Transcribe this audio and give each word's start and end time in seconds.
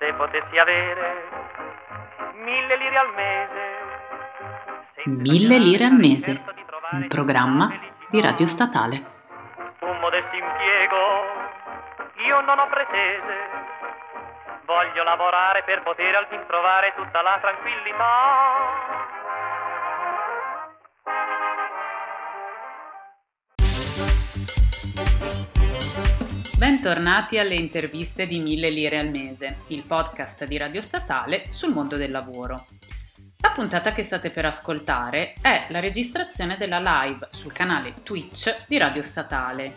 Se 0.00 0.14
potessi 0.14 0.56
avere 0.56 1.28
mille 2.32 2.76
lire 2.76 2.96
al 2.96 3.12
mese. 3.14 3.78
Mille 5.04 5.58
lire 5.58 5.84
al 5.84 5.92
mese, 5.92 6.42
un 6.92 7.06
programma 7.06 7.70
di 8.08 8.18
Radio 8.22 8.46
Statale. 8.46 9.04
Un 9.80 9.98
modesto 9.98 10.34
impiego, 10.34 10.96
io 12.26 12.40
non 12.40 12.60
ho 12.60 12.66
pretese. 12.68 13.36
Voglio 14.64 15.02
lavorare 15.02 15.64
per 15.64 15.82
poter 15.82 16.14
al 16.14 16.28
fin 16.30 16.46
trovare 16.46 16.94
tutta 16.96 17.20
la 17.20 17.36
tranquillità. 17.38 18.99
Bentornati 26.60 27.38
alle 27.38 27.54
interviste 27.54 28.26
di 28.26 28.38
Mille 28.38 28.68
lire 28.68 28.98
al 28.98 29.08
mese, 29.08 29.60
il 29.68 29.82
podcast 29.82 30.44
di 30.44 30.58
Radio 30.58 30.82
Statale 30.82 31.46
sul 31.48 31.72
mondo 31.72 31.96
del 31.96 32.10
lavoro. 32.10 32.66
La 33.38 33.52
puntata 33.52 33.92
che 33.92 34.02
state 34.02 34.28
per 34.28 34.44
ascoltare 34.44 35.32
è 35.40 35.68
la 35.70 35.80
registrazione 35.80 36.58
della 36.58 36.78
live 36.78 37.28
sul 37.30 37.54
canale 37.54 37.94
Twitch 38.02 38.66
di 38.68 38.76
Radio 38.76 39.02
Statale. 39.02 39.74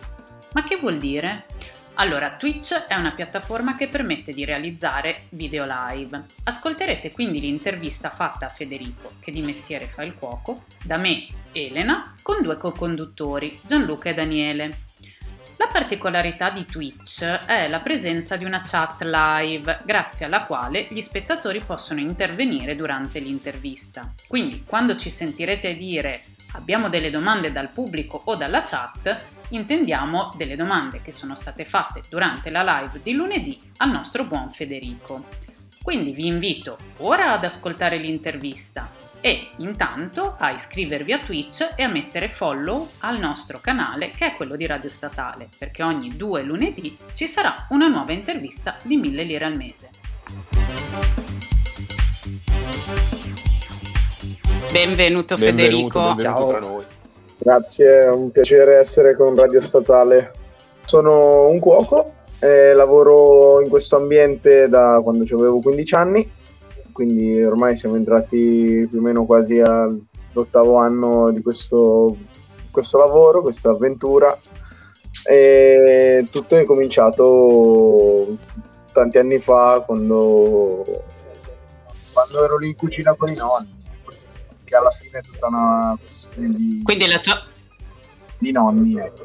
Ma 0.52 0.62
che 0.64 0.76
vuol 0.76 0.98
dire? 1.00 1.46
Allora, 1.94 2.36
Twitch 2.36 2.74
è 2.74 2.96
una 2.96 3.14
piattaforma 3.14 3.78
che 3.78 3.88
permette 3.88 4.34
di 4.34 4.44
realizzare 4.44 5.22
video 5.30 5.64
live. 5.66 6.26
Ascolterete 6.44 7.12
quindi 7.12 7.40
l'intervista 7.40 8.10
fatta 8.10 8.48
a 8.48 8.50
Federico, 8.50 9.10
che 9.22 9.32
di 9.32 9.42
mestiere 9.42 9.88
fa 9.88 10.04
il 10.04 10.16
cuoco, 10.16 10.66
da 10.84 10.98
me, 10.98 11.28
Elena, 11.54 12.14
con 12.22 12.42
due 12.42 12.58
co-conduttori, 12.58 13.62
Gianluca 13.66 14.10
e 14.10 14.14
Daniele. 14.14 14.78
La 15.64 15.70
particolarità 15.72 16.50
di 16.50 16.66
Twitch 16.66 17.24
è 17.24 17.70
la 17.70 17.80
presenza 17.80 18.36
di 18.36 18.44
una 18.44 18.62
chat 18.62 19.02
live, 19.02 19.80
grazie 19.86 20.26
alla 20.26 20.44
quale 20.44 20.86
gli 20.90 21.00
spettatori 21.00 21.62
possono 21.66 22.02
intervenire 22.02 22.76
durante 22.76 23.20
l'intervista. 23.20 24.14
Quindi, 24.28 24.66
quando 24.66 24.98
ci 24.98 25.10
sentirete 25.10 25.72
dire 25.74 26.22
abbiamo 26.52 26.90
delle 26.90 27.10
domande 27.10 27.54
dal 27.54 27.70
pubblico 27.70 28.22
o 28.26 28.36
dalla 28.36 28.62
chat, 28.64 29.26
intendiamo 29.52 30.34
delle 30.36 30.58
domande 30.58 31.02
che 31.02 31.14
sono 31.14 31.34
state 31.34 31.64
fatte 31.64 32.02
durante 32.10 32.50
la 32.50 32.82
live 32.82 33.00
di 33.02 33.14
lunedì 33.14 33.58
al 33.78 33.90
nostro 33.90 34.26
buon 34.26 34.50
Federico. 34.50 35.28
Quindi 35.82 36.12
vi 36.12 36.28
invito 36.28 36.78
ora 36.98 37.32
ad 37.32 37.46
ascoltare 37.46 37.96
l'intervista 37.96 38.92
e 39.26 39.48
intanto 39.60 40.36
a 40.38 40.52
iscrivervi 40.52 41.14
a 41.14 41.20
Twitch 41.20 41.76
e 41.78 41.84
a 41.84 41.88
mettere 41.88 42.28
follow 42.28 42.90
al 43.00 43.20
nostro 43.20 43.58
canale 43.62 44.12
che 44.12 44.26
è 44.26 44.36
quello 44.36 44.58
di 44.58 44.66
Radio 44.66 44.90
Statale, 44.90 45.48
perché 45.58 45.82
ogni 45.82 46.18
due 46.18 46.44
lunedì 46.44 46.98
ci 47.14 47.26
sarà 47.26 47.66
una 47.70 47.88
nuova 47.88 48.12
intervista 48.12 48.76
di 48.84 48.98
1000 48.98 49.24
lire 49.24 49.46
al 49.46 49.56
mese. 49.56 49.90
Benvenuto, 54.74 55.38
Benvenuto, 55.38 55.38
Federico. 55.38 56.00
benvenuto 56.00 56.22
Ciao. 56.22 56.46
tra 56.46 56.60
noi. 56.60 56.84
Grazie, 57.38 58.02
è 58.02 58.10
un 58.10 58.30
piacere 58.30 58.76
essere 58.76 59.16
con 59.16 59.36
Radio 59.36 59.62
Statale. 59.62 60.34
Sono 60.84 61.48
un 61.48 61.60
cuoco 61.60 62.16
e 62.40 62.74
lavoro 62.74 63.62
in 63.62 63.70
questo 63.70 63.96
ambiente 63.96 64.68
da 64.68 65.00
quando 65.02 65.24
avevo 65.24 65.60
15 65.60 65.96
anni, 65.96 66.30
quindi 66.94 67.44
ormai 67.44 67.76
siamo 67.76 67.96
entrati 67.96 68.88
più 68.90 69.00
o 69.00 69.02
meno 69.02 69.26
quasi 69.26 69.60
all'ottavo 69.60 70.78
anno 70.78 71.32
di 71.32 71.42
questo, 71.42 72.16
questo 72.72 72.98
lavoro, 72.98 73.42
questa 73.42 73.72
avventura. 73.72 74.38
E 75.26 76.26
tutto 76.32 76.56
è 76.56 76.64
cominciato 76.64 78.38
tanti 78.94 79.18
anni 79.18 79.40
fa 79.40 79.84
quando, 79.86 80.84
quando 82.14 82.44
ero 82.46 82.58
lì 82.58 82.68
in 82.68 82.76
cucina 82.76 83.14
con 83.16 83.30
i 83.30 83.36
nonni, 83.36 83.84
che 84.64 84.76
alla 84.76 84.92
fine 84.92 85.20
è 85.20 85.22
tutta 85.22 85.48
una 85.48 85.98
questione 86.00 86.50
di, 86.54 86.82
Quindi 86.84 87.08
la 87.08 87.20
tua 87.20 87.42
di 88.38 88.52
nonni. 88.52 88.98
ecco. 88.98 89.24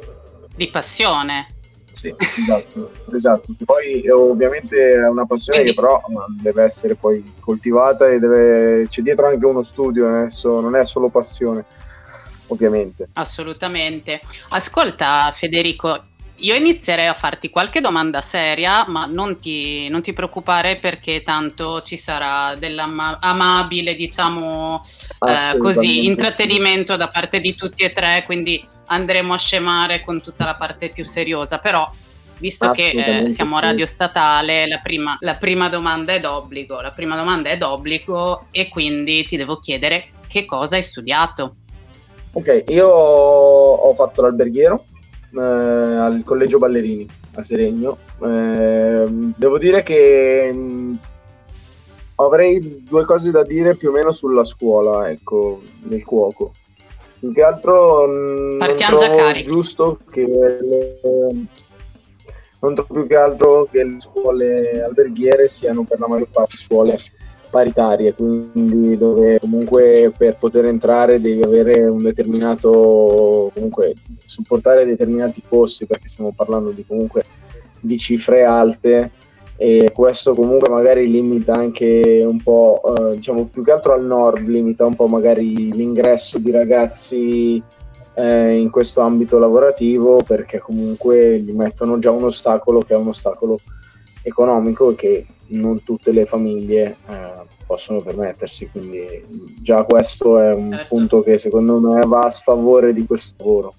di 0.56 0.68
passione. 0.68 1.57
Sì, 1.98 2.14
esatto, 2.16 2.92
esatto. 3.12 3.54
Poi 3.64 4.08
ovviamente 4.08 4.92
è 4.92 5.08
una 5.08 5.26
passione 5.26 5.64
che 5.64 5.74
però 5.74 6.00
deve 6.40 6.62
essere 6.62 6.94
poi 6.94 7.20
coltivata 7.40 8.08
e 8.08 8.20
deve... 8.20 8.86
c'è 8.88 9.02
dietro 9.02 9.26
anche 9.26 9.44
uno 9.44 9.64
studio, 9.64 10.06
non 10.06 10.26
è, 10.26 10.30
so- 10.30 10.60
non 10.60 10.76
è 10.76 10.84
solo 10.84 11.08
passione, 11.08 11.64
ovviamente. 12.46 13.08
Assolutamente. 13.14 14.20
Ascolta, 14.50 15.32
Federico, 15.34 16.04
io 16.40 16.54
inizierei 16.54 17.06
a 17.06 17.14
farti 17.14 17.50
qualche 17.50 17.80
domanda 17.80 18.20
seria, 18.20 18.84
ma 18.86 19.06
non 19.06 19.38
ti, 19.38 19.88
non 19.88 20.02
ti 20.02 20.12
preoccupare 20.12 20.76
perché 20.76 21.22
tanto 21.22 21.82
ci 21.82 21.96
sarà 21.96 22.54
dell'amabile, 22.54 23.94
diciamo, 23.94 24.80
eh, 25.26 25.56
così, 25.58 25.86
sì. 25.86 26.06
intrattenimento 26.06 26.96
da 26.96 27.08
parte 27.08 27.40
di 27.40 27.54
tutti 27.54 27.82
e 27.82 27.92
tre, 27.92 28.22
quindi 28.24 28.64
andremo 28.86 29.34
a 29.34 29.38
scemare 29.38 30.02
con 30.04 30.22
tutta 30.22 30.44
la 30.44 30.54
parte 30.54 30.90
più 30.90 31.04
seriosa, 31.04 31.58
però 31.58 31.90
visto 32.38 32.70
che 32.70 32.90
eh, 32.90 33.30
siamo 33.30 33.56
sì. 33.56 33.62
radio 33.62 33.86
statale, 33.86 34.68
la 34.68 34.78
prima, 34.78 35.16
la 35.20 35.34
prima 35.34 35.68
domanda 35.68 36.12
è 36.12 36.20
d'obbligo, 36.20 36.80
la 36.80 36.90
prima 36.90 37.16
domanda 37.16 37.50
è 37.50 37.58
d'obbligo 37.58 38.46
e 38.52 38.68
quindi 38.68 39.24
ti 39.24 39.36
devo 39.36 39.58
chiedere 39.58 40.10
che 40.28 40.44
cosa 40.44 40.76
hai 40.76 40.82
studiato. 40.82 41.56
Ok, 42.32 42.64
io 42.68 42.86
ho 42.86 43.94
fatto 43.94 44.22
l'alberghiero 44.22 44.84
eh, 45.34 45.40
al 45.40 46.22
Collegio 46.24 46.58
Ballerini 46.58 47.06
a 47.34 47.42
Seregno. 47.42 47.98
Eh, 48.22 49.06
devo 49.36 49.58
dire 49.58 49.82
che 49.82 50.52
mh, 50.52 50.98
avrei 52.16 52.82
due 52.88 53.04
cose 53.04 53.30
da 53.30 53.44
dire 53.44 53.76
più 53.76 53.90
o 53.90 53.92
meno 53.92 54.12
sulla 54.12 54.44
scuola, 54.44 55.10
ecco, 55.10 55.62
nel 55.84 56.04
cuoco. 56.04 56.52
Più 57.18 57.32
che 57.32 57.42
altro 57.42 58.06
mh, 58.06 58.12
non 58.12 58.58
Partiamo 58.58 58.96
già 58.96 59.14
trovo 59.14 59.42
giusto 59.42 59.98
che 60.10 60.22
le- 60.22 61.46
non 62.60 62.74
trovo 62.74 62.94
più 62.94 63.06
che 63.06 63.16
altro 63.16 63.68
che 63.70 63.84
le 63.84 64.00
scuole 64.00 64.82
alberghiere 64.82 65.46
siano 65.48 65.84
per 65.84 66.00
la 66.00 66.08
maggior 66.08 66.28
parte 66.30 66.56
scuole 66.56 66.96
paritarie, 67.50 68.14
quindi 68.14 68.96
dove 68.96 69.38
comunque 69.38 70.12
per 70.16 70.36
poter 70.36 70.66
entrare 70.66 71.20
devi 71.20 71.42
avere 71.42 71.86
un 71.86 72.02
determinato, 72.02 73.50
comunque 73.54 73.94
supportare 74.24 74.84
determinati 74.84 75.42
costi, 75.48 75.86
perché 75.86 76.08
stiamo 76.08 76.32
parlando 76.34 76.70
di 76.70 76.84
comunque 76.86 77.24
di 77.80 77.96
cifre 77.98 78.44
alte 78.44 79.10
e 79.56 79.90
questo 79.92 80.34
comunque 80.34 80.68
magari 80.68 81.10
limita 81.10 81.54
anche 81.54 82.24
un 82.26 82.40
po', 82.40 82.80
eh, 82.96 83.16
diciamo 83.16 83.46
più 83.46 83.64
che 83.64 83.72
altro 83.72 83.92
al 83.92 84.06
nord, 84.06 84.46
limita 84.46 84.86
un 84.86 84.94
po' 84.94 85.08
magari 85.08 85.72
l'ingresso 85.72 86.38
di 86.38 86.52
ragazzi 86.52 87.60
eh, 88.14 88.56
in 88.56 88.70
questo 88.70 89.00
ambito 89.00 89.38
lavorativo 89.38 90.22
perché 90.24 90.58
comunque 90.60 91.40
gli 91.40 91.52
mettono 91.52 91.98
già 91.98 92.10
un 92.12 92.24
ostacolo 92.24 92.80
che 92.80 92.94
è 92.94 92.96
un 92.96 93.08
ostacolo 93.08 93.58
economico 94.22 94.94
che 94.94 95.26
non 95.48 95.82
tutte 95.82 96.12
le 96.12 96.26
famiglie 96.26 96.96
eh, 97.08 97.32
possono 97.66 98.00
permettersi, 98.00 98.68
quindi 98.70 99.24
già 99.60 99.84
questo 99.84 100.38
è 100.38 100.52
un 100.52 100.72
Certo. 100.72 100.86
punto 100.88 101.22
che 101.22 101.38
secondo 101.38 101.80
me 101.80 102.04
va 102.06 102.24
a 102.24 102.30
sfavore 102.30 102.92
di 102.92 103.06
questo 103.06 103.34
lavoro. 103.38 103.74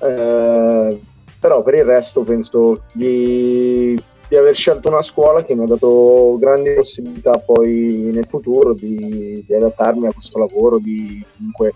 Eh, 0.00 1.00
però 1.38 1.62
per 1.62 1.74
il 1.74 1.84
resto 1.84 2.22
penso 2.22 2.82
di, 2.92 4.00
di 4.28 4.36
aver 4.36 4.54
scelto 4.54 4.88
una 4.88 5.02
scuola 5.02 5.42
che 5.42 5.54
mi 5.54 5.64
ha 5.64 5.66
dato 5.66 6.36
grandi 6.38 6.72
possibilità 6.72 7.38
poi 7.38 8.10
nel 8.12 8.26
futuro 8.26 8.74
di, 8.74 9.44
di 9.46 9.54
adattarmi 9.54 10.06
a 10.06 10.12
questo 10.12 10.38
lavoro, 10.38 10.78
di 10.78 11.24
comunque 11.36 11.74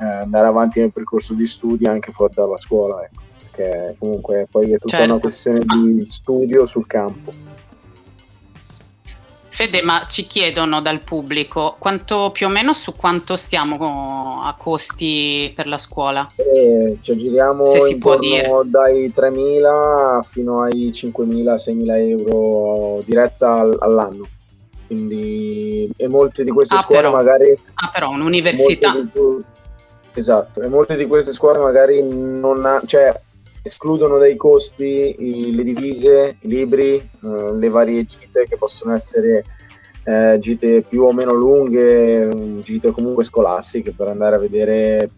eh, 0.00 0.04
andare 0.04 0.46
avanti 0.46 0.80
nel 0.80 0.92
percorso 0.92 1.34
di 1.34 1.46
studi 1.46 1.86
anche 1.86 2.12
fuori 2.12 2.32
dalla 2.34 2.56
scuola, 2.56 3.02
ecco, 3.02 3.22
perché 3.58 3.96
comunque 3.98 4.46
poi 4.48 4.72
è 4.72 4.78
tutta 4.78 4.98
Certo. 4.98 5.12
una 5.12 5.20
questione 5.20 5.60
di 5.64 6.04
studio 6.06 6.64
sul 6.64 6.86
campo. 6.86 7.32
Fede, 9.50 9.82
ma 9.82 10.06
ci 10.08 10.24
chiedono 10.24 10.80
dal 10.80 11.00
pubblico 11.00 11.74
quanto 11.80 12.30
più 12.30 12.46
o 12.46 12.48
meno 12.48 12.72
su 12.72 12.94
quanto 12.94 13.34
stiamo 13.34 14.40
a 14.44 14.54
costi 14.56 15.52
per 15.52 15.66
la 15.66 15.78
scuola? 15.78 16.28
E 16.36 16.96
ci 17.02 17.10
aggiriamo 17.10 17.64
Se 17.64 17.80
si 17.80 17.98
può 17.98 18.16
dai 18.64 19.12
3.000 19.12 20.22
fino 20.22 20.62
ai 20.62 20.92
5.000-6.000 20.92 21.96
euro 21.98 23.02
diretta 23.04 23.54
al- 23.58 23.76
all'anno. 23.80 24.28
Quindi, 24.86 25.90
e 25.96 26.08
molte 26.08 26.44
di 26.44 26.50
queste 26.50 26.76
Ah, 26.76 26.80
scuole 26.82 27.00
però. 27.02 27.12
magari 27.12 27.54
Ah, 27.74 27.90
però 27.92 28.10
un'università. 28.10 28.92
Molte 28.92 29.10
di, 29.12 29.44
esatto, 30.14 30.62
e 30.62 30.68
molte 30.68 30.96
di 30.96 31.06
queste 31.06 31.32
scuole 31.32 31.58
magari 31.58 32.00
non 32.08 32.64
ha- 32.64 32.80
cioè, 32.86 33.20
escludono 33.68 34.18
dai 34.18 34.36
costi 34.36 35.14
i- 35.18 35.54
le 35.54 35.62
divise, 35.62 36.36
i 36.40 36.48
libri, 36.48 36.96
eh, 36.96 37.52
le 37.54 37.68
varie 37.68 38.04
gite 38.04 38.46
che 38.48 38.56
possono 38.56 38.94
essere 38.94 39.44
eh, 40.04 40.38
gite 40.40 40.82
più 40.82 41.02
o 41.02 41.12
meno 41.12 41.34
lunghe, 41.34 42.34
mm, 42.34 42.60
gite 42.60 42.90
comunque 42.92 43.24
scolastiche 43.24 43.92
per 43.92 44.08
andare 44.08 44.36
a 44.36 44.38
vedere 44.38 45.10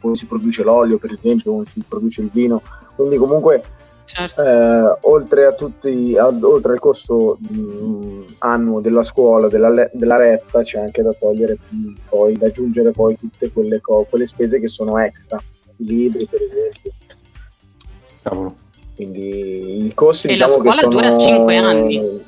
come 0.00 0.14
si 0.14 0.26
produce 0.26 0.62
l'olio, 0.62 0.98
per 0.98 1.12
esempio, 1.12 1.52
come 1.52 1.64
si 1.64 1.82
produce 1.86 2.20
il 2.20 2.30
vino. 2.30 2.60
Quindi 2.94 3.16
comunque 3.16 3.62
certo. 4.04 4.42
eh, 4.42 4.98
oltre 5.02 5.46
a 5.46 5.52
tutti, 5.52 6.16
ad, 6.16 6.42
oltre 6.42 6.72
al 6.72 6.78
costo 6.78 7.38
mh, 7.40 8.24
annuo 8.38 8.80
della 8.80 9.02
scuola, 9.02 9.48
della, 9.48 9.88
della, 9.92 10.16
retta, 10.16 10.62
c'è 10.62 10.78
anche 10.78 11.02
da 11.02 11.12
togliere 11.12 11.58
poi, 12.08 12.36
da 12.36 12.46
aggiungere 12.46 12.90
poi 12.92 13.16
tutte 13.16 13.50
quelle, 13.50 13.80
co- 13.80 14.06
quelle 14.08 14.26
spese 14.26 14.60
che 14.60 14.68
sono 14.68 14.98
extra, 14.98 15.42
i 15.78 15.84
libri 15.84 16.26
per 16.26 16.42
esempio. 16.42 16.92
Cavolo. 18.26 18.52
Quindi 18.96 19.86
i 19.86 19.94
costi 19.94 20.26
e 20.26 20.32
diciamo 20.32 20.62
la 20.64 20.72
scuola 20.72 20.88
dura 20.88 21.16
5 21.16 21.56
anni. 21.56 22.24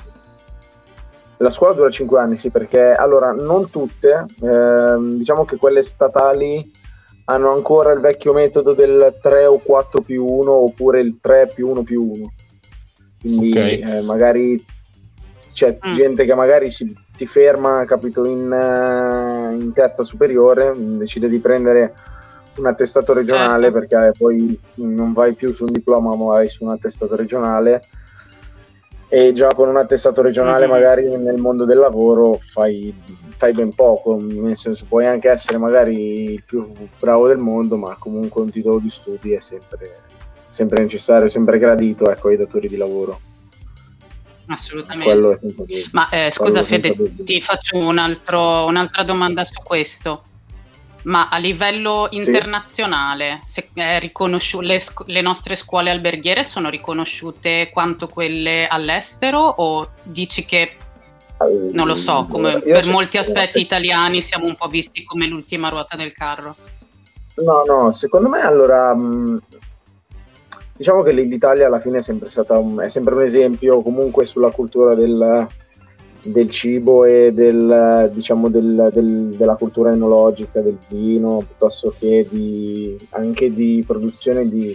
La 1.38 1.50
scuola 1.50 1.74
dura 1.74 1.90
5 1.90 2.20
anni, 2.20 2.36
sì, 2.36 2.50
perché 2.50 2.94
allora 2.94 3.32
non 3.32 3.70
tutte, 3.70 4.26
ehm, 4.42 5.14
diciamo 5.14 5.44
che 5.44 5.56
quelle 5.56 5.82
statali 5.82 6.70
hanno 7.24 7.52
ancora 7.52 7.92
il 7.92 8.00
vecchio 8.00 8.32
metodo 8.32 8.74
del 8.74 9.18
3 9.20 9.46
o 9.46 9.58
4 9.58 10.00
più 10.00 10.24
1 10.24 10.50
oppure 10.50 11.00
il 11.00 11.18
3 11.20 11.50
più 11.54 11.68
1 11.68 11.82
più 11.82 12.10
1. 12.12 12.32
Quindi 13.20 13.50
okay. 13.50 13.80
eh, 13.80 14.02
magari 14.02 14.64
c'è 15.52 15.78
mm. 15.84 15.94
gente 15.94 16.24
che 16.24 16.34
magari 16.34 16.70
si, 16.70 16.94
ti 17.16 17.26
ferma, 17.26 17.84
capito, 17.84 18.24
in, 18.24 18.50
uh, 18.50 19.52
in, 19.52 19.72
terza 19.72 20.02
superiore, 20.02 20.74
decide 20.76 21.28
di 21.28 21.38
prendere 21.38 21.94
un 22.60 22.66
attestato 22.66 23.12
regionale 23.12 23.70
certo. 23.70 23.78
perché 23.78 24.12
poi 24.18 24.58
non 24.76 25.12
vai 25.12 25.34
più 25.34 25.52
su 25.52 25.64
un 25.64 25.72
diploma 25.72 26.14
ma 26.14 26.24
vai 26.24 26.48
su 26.48 26.64
un 26.64 26.70
attestato 26.70 27.16
regionale 27.16 27.82
e 29.10 29.32
già 29.32 29.48
con 29.48 29.68
un 29.68 29.76
attestato 29.76 30.20
regionale 30.20 30.66
mm-hmm. 30.66 30.70
magari 30.70 31.16
nel 31.16 31.38
mondo 31.38 31.64
del 31.64 31.78
lavoro 31.78 32.38
fai, 32.38 32.94
fai, 33.36 33.52
ben 33.52 33.74
poco, 33.74 34.18
nel 34.20 34.56
senso 34.56 34.84
puoi 34.86 35.06
anche 35.06 35.30
essere 35.30 35.56
magari 35.56 36.32
il 36.32 36.42
più 36.44 36.70
bravo 37.00 37.26
del 37.26 37.38
mondo, 37.38 37.76
ma 37.78 37.96
comunque 37.98 38.42
un 38.42 38.50
titolo 38.50 38.78
di 38.78 38.90
studi 38.90 39.32
è 39.32 39.40
sempre, 39.40 40.02
sempre 40.46 40.82
necessario, 40.82 41.26
sempre 41.28 41.58
gradito 41.58 42.10
ecco, 42.10 42.28
ai 42.28 42.36
datori 42.36 42.68
di 42.68 42.76
lavoro. 42.76 43.20
Assolutamente. 44.48 45.88
Ma 45.92 46.08
eh, 46.10 46.30
scusa 46.30 46.62
Fede, 46.62 46.94
ti 47.18 47.40
faccio 47.40 47.78
un 47.78 47.96
altro, 47.96 48.66
un'altra 48.66 49.04
domanda 49.04 49.44
su 49.44 49.60
questo. 49.62 50.22
Ma 51.08 51.28
a 51.30 51.38
livello 51.38 52.06
internazionale, 52.10 53.40
sì. 53.46 53.64
riconosciu- 53.98 54.60
le, 54.60 54.78
sc- 54.78 55.06
le, 55.06 55.22
nostre 55.22 55.54
scuole 55.54 55.90
alberghiere 55.90 56.44
sono 56.44 56.68
riconosciute 56.68 57.70
quanto 57.72 58.08
quelle 58.08 58.66
all'estero 58.66 59.38
o 59.40 59.88
dici 60.02 60.44
che, 60.44 60.76
non 61.72 61.86
lo 61.86 61.94
so, 61.94 62.26
come 62.28 62.58
per 62.60 62.84
molti 62.86 63.16
aspetti 63.16 63.58
italiani 63.58 64.20
siamo 64.20 64.44
un 64.46 64.54
po' 64.54 64.68
visti 64.68 65.04
come 65.04 65.26
l'ultima 65.26 65.70
ruota 65.70 65.96
del 65.96 66.12
carro? 66.12 66.54
No, 67.36 67.62
no, 67.66 67.92
secondo 67.92 68.28
me 68.28 68.42
allora, 68.42 68.94
diciamo 70.76 71.02
che 71.02 71.12
l'Italia 71.12 71.68
alla 71.68 71.80
fine 71.80 71.98
è 71.98 72.02
sempre 72.02 72.28
stata 72.28 72.58
un, 72.58 72.80
è 72.80 72.88
sempre 72.90 73.14
un 73.14 73.22
esempio 73.22 73.80
comunque 73.80 74.26
sulla 74.26 74.50
cultura 74.50 74.94
del 74.94 75.46
del 76.22 76.50
cibo 76.50 77.04
e 77.04 77.32
del, 77.32 78.10
diciamo 78.12 78.48
del, 78.48 78.90
del, 78.92 79.28
della 79.36 79.56
cultura 79.56 79.92
enologica 79.92 80.60
del 80.60 80.78
vino 80.88 81.38
piuttosto 81.38 81.94
che 81.96 82.26
di, 82.28 82.96
anche 83.10 83.52
di 83.52 83.84
produzione 83.86 84.48
di, 84.48 84.74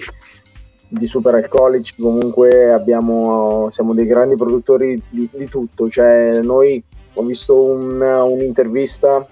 di 0.88 1.06
superalcolici 1.06 1.96
comunque 1.98 2.72
abbiamo, 2.72 3.68
siamo 3.72 3.94
dei 3.94 4.06
grandi 4.06 4.36
produttori 4.36 5.02
di, 5.10 5.30
di 5.32 5.46
tutto. 5.48 5.90
Cioè 5.90 6.42
noi 6.42 6.82
ho 7.14 7.24
visto 7.24 7.62
un, 7.62 8.02
un'intervista 8.02 9.28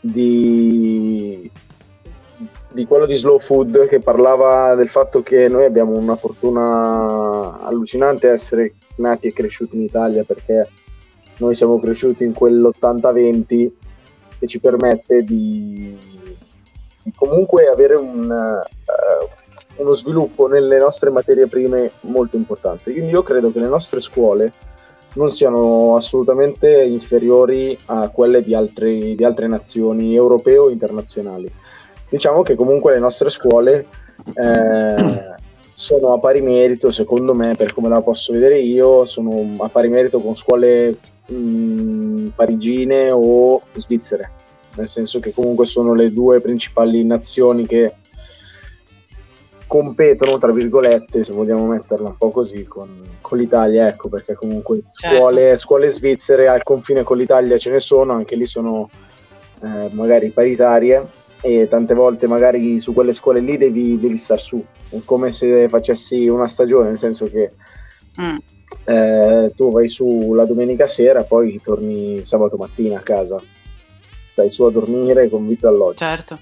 di, 0.00 1.50
di 2.76 2.86
quello 2.86 3.06
di 3.06 3.14
Slow 3.14 3.38
Food 3.38 3.88
che 3.88 4.00
parlava 4.00 4.74
del 4.74 4.90
fatto 4.90 5.22
che 5.22 5.48
noi 5.48 5.64
abbiamo 5.64 5.96
una 5.96 6.14
fortuna 6.14 7.58
allucinante 7.62 8.28
essere 8.28 8.74
nati 8.96 9.28
e 9.28 9.32
cresciuti 9.32 9.76
in 9.76 9.82
Italia 9.82 10.24
perché 10.24 10.68
noi 11.38 11.54
siamo 11.54 11.78
cresciuti 11.78 12.24
in 12.24 12.34
quell'80-20 12.34 13.70
che 14.38 14.46
ci 14.46 14.60
permette 14.60 15.22
di, 15.22 15.96
di 17.02 17.12
comunque 17.16 17.66
avere 17.66 17.94
un, 17.94 18.28
uh, 18.28 19.82
uno 19.82 19.92
sviluppo 19.94 20.46
nelle 20.46 20.76
nostre 20.76 21.08
materie 21.08 21.46
prime 21.46 21.90
molto 22.02 22.36
importante. 22.36 22.92
Quindi 22.92 23.08
io 23.08 23.22
credo 23.22 23.52
che 23.52 23.60
le 23.60 23.68
nostre 23.68 24.00
scuole 24.00 24.52
non 25.14 25.30
siano 25.30 25.96
assolutamente 25.96 26.84
inferiori 26.84 27.76
a 27.86 28.10
quelle 28.10 28.42
di, 28.42 28.54
altri, 28.54 29.14
di 29.14 29.24
altre 29.24 29.46
nazioni 29.46 30.14
europee 30.14 30.58
o 30.58 30.68
internazionali. 30.68 31.50
Diciamo 32.08 32.42
che 32.42 32.54
comunque 32.54 32.92
le 32.92 32.98
nostre 33.00 33.30
scuole 33.30 33.86
eh, 34.34 35.34
sono 35.70 36.12
a 36.12 36.18
pari 36.18 36.40
merito, 36.40 36.90
secondo 36.90 37.34
me, 37.34 37.54
per 37.56 37.74
come 37.74 37.88
la 37.88 38.00
posso 38.00 38.32
vedere 38.32 38.60
io, 38.60 39.04
sono 39.04 39.54
a 39.58 39.68
pari 39.68 39.88
merito 39.88 40.18
con 40.20 40.34
scuole 40.34 40.96
mh, 41.26 41.34
mm, 41.34 42.26
parigine 42.28 43.10
o 43.10 43.60
svizzere, 43.74 44.30
nel 44.76 44.88
senso 44.88 45.20
che 45.20 45.32
comunque 45.32 45.66
sono 45.66 45.94
le 45.94 46.12
due 46.12 46.40
principali 46.40 47.04
nazioni 47.04 47.66
che 47.66 47.94
competono, 49.66 50.38
tra 50.38 50.52
virgolette, 50.52 51.24
se 51.24 51.32
vogliamo 51.32 51.66
metterla 51.66 52.08
un 52.08 52.16
po' 52.16 52.30
così, 52.30 52.64
con, 52.64 53.18
con 53.20 53.36
l'Italia, 53.36 53.88
ecco, 53.88 54.08
perché 54.08 54.34
comunque 54.34 54.78
certo. 54.80 55.16
scuole, 55.16 55.56
scuole, 55.56 55.88
svizzere 55.88 56.46
al 56.46 56.62
confine 56.62 57.02
con 57.02 57.16
l'Italia 57.16 57.58
ce 57.58 57.70
ne 57.70 57.80
sono, 57.80 58.12
anche 58.12 58.36
lì 58.36 58.46
sono 58.46 58.88
eh, 59.62 59.90
magari 59.92 60.30
paritarie 60.30 61.24
e 61.40 61.68
tante 61.68 61.94
volte 61.94 62.26
magari 62.26 62.78
su 62.78 62.92
quelle 62.92 63.12
scuole 63.12 63.40
lì 63.40 63.56
devi, 63.56 63.98
devi 63.98 64.16
star 64.16 64.40
su, 64.40 64.64
è 64.88 64.98
come 65.04 65.32
se 65.32 65.68
facessi 65.68 66.28
una 66.28 66.46
stagione, 66.46 66.88
nel 66.88 66.98
senso 66.98 67.28
che 67.30 67.50
mm. 68.20 68.36
eh, 68.84 69.52
tu 69.54 69.70
vai 69.70 69.88
su 69.88 70.32
la 70.34 70.44
domenica 70.44 70.86
sera, 70.86 71.24
poi 71.24 71.60
torni 71.62 72.24
sabato 72.24 72.56
mattina 72.56 72.98
a 72.98 73.02
casa, 73.02 73.40
stai 74.24 74.48
su 74.48 74.62
a 74.64 74.70
dormire 74.70 75.28
con 75.28 75.46
vitto 75.46 75.68
alloggio. 75.68 75.96
Certo. 75.96 76.38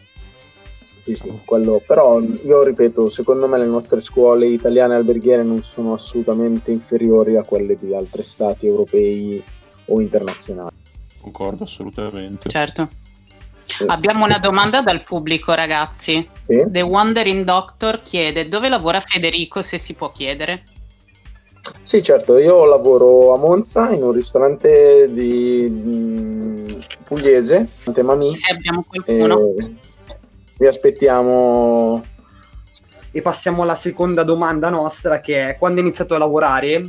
Sì, 1.04 1.14
sì, 1.14 1.40
quello, 1.44 1.82
però 1.86 2.18
io 2.18 2.62
ripeto, 2.62 3.10
secondo 3.10 3.46
me 3.46 3.58
le 3.58 3.66
nostre 3.66 4.00
scuole 4.00 4.46
italiane 4.46 4.94
alberghiere 4.94 5.42
non 5.42 5.62
sono 5.62 5.92
assolutamente 5.92 6.70
inferiori 6.70 7.36
a 7.36 7.42
quelle 7.42 7.76
di 7.76 7.94
altri 7.94 8.22
stati 8.22 8.66
europei 8.66 9.42
o 9.86 10.00
internazionali. 10.00 10.74
Concordo 11.20 11.64
assolutamente. 11.64 12.48
Certo. 12.48 12.88
Abbiamo 13.86 14.24
una 14.24 14.38
domanda 14.38 14.82
dal 14.82 15.02
pubblico, 15.02 15.52
ragazzi. 15.52 16.28
Sì? 16.36 16.64
The 16.66 16.82
Wandering 16.82 17.44
Doctor 17.44 18.02
chiede 18.02 18.48
dove 18.48 18.68
lavora 18.68 19.00
Federico, 19.00 19.62
se 19.62 19.78
si 19.78 19.94
può 19.94 20.10
chiedere. 20.12 20.62
Sì, 21.82 22.02
certo, 22.02 22.36
io 22.36 22.66
lavoro 22.66 23.32
a 23.32 23.38
Monza 23.38 23.90
in 23.90 24.02
un 24.02 24.12
ristorante 24.12 25.06
di 25.10 25.66
mm, 25.70 26.66
pugliese, 27.04 27.68
Mami. 28.02 28.34
Se 28.34 28.52
abbiamo 28.52 28.84
qualcuno. 28.86 29.38
Vi 30.58 30.66
aspettiamo. 30.66 32.04
E 33.10 33.22
passiamo 33.22 33.62
alla 33.62 33.76
seconda 33.76 34.24
domanda 34.24 34.68
nostra 34.68 35.20
che 35.20 35.50
è 35.50 35.56
quando 35.56 35.78
hai 35.78 35.86
iniziato 35.86 36.14
a 36.14 36.18
lavorare 36.18 36.82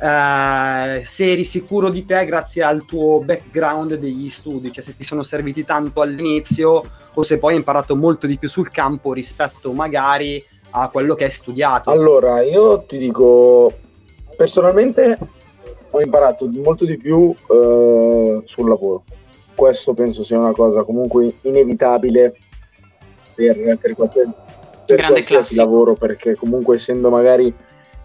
Uh, 0.00 1.04
se 1.04 1.32
eri 1.32 1.42
sicuro 1.42 1.90
di 1.90 2.06
te 2.06 2.24
grazie 2.24 2.62
al 2.62 2.84
tuo 2.84 3.20
background 3.20 3.96
degli 3.96 4.28
studi, 4.28 4.70
cioè 4.70 4.84
se 4.84 4.94
ti 4.96 5.02
sono 5.02 5.24
serviti 5.24 5.64
tanto 5.64 6.02
all'inizio 6.02 6.84
o 7.12 7.22
se 7.24 7.38
poi 7.38 7.52
hai 7.52 7.58
imparato 7.58 7.96
molto 7.96 8.28
di 8.28 8.38
più 8.38 8.48
sul 8.48 8.70
campo 8.70 9.12
rispetto 9.12 9.72
magari 9.72 10.40
a 10.70 10.88
quello 10.90 11.16
che 11.16 11.24
hai 11.24 11.32
studiato. 11.32 11.90
Allora, 11.90 12.42
io 12.42 12.82
ti 12.82 12.96
dico, 12.96 13.72
personalmente 14.36 15.18
ho 15.90 16.00
imparato 16.00 16.48
molto 16.62 16.84
di 16.84 16.96
più 16.96 17.34
uh, 17.48 18.42
sul 18.44 18.68
lavoro. 18.68 19.02
Questo 19.52 19.94
penso 19.94 20.22
sia 20.22 20.38
una 20.38 20.52
cosa 20.52 20.84
comunque 20.84 21.34
inevitabile 21.40 22.36
per, 23.34 23.76
per 23.78 23.94
qualsiasi, 23.96 24.32
per 24.86 25.06
qualsiasi 25.06 25.56
lavoro, 25.56 25.94
perché 25.94 26.36
comunque 26.36 26.76
essendo 26.76 27.10
magari 27.10 27.52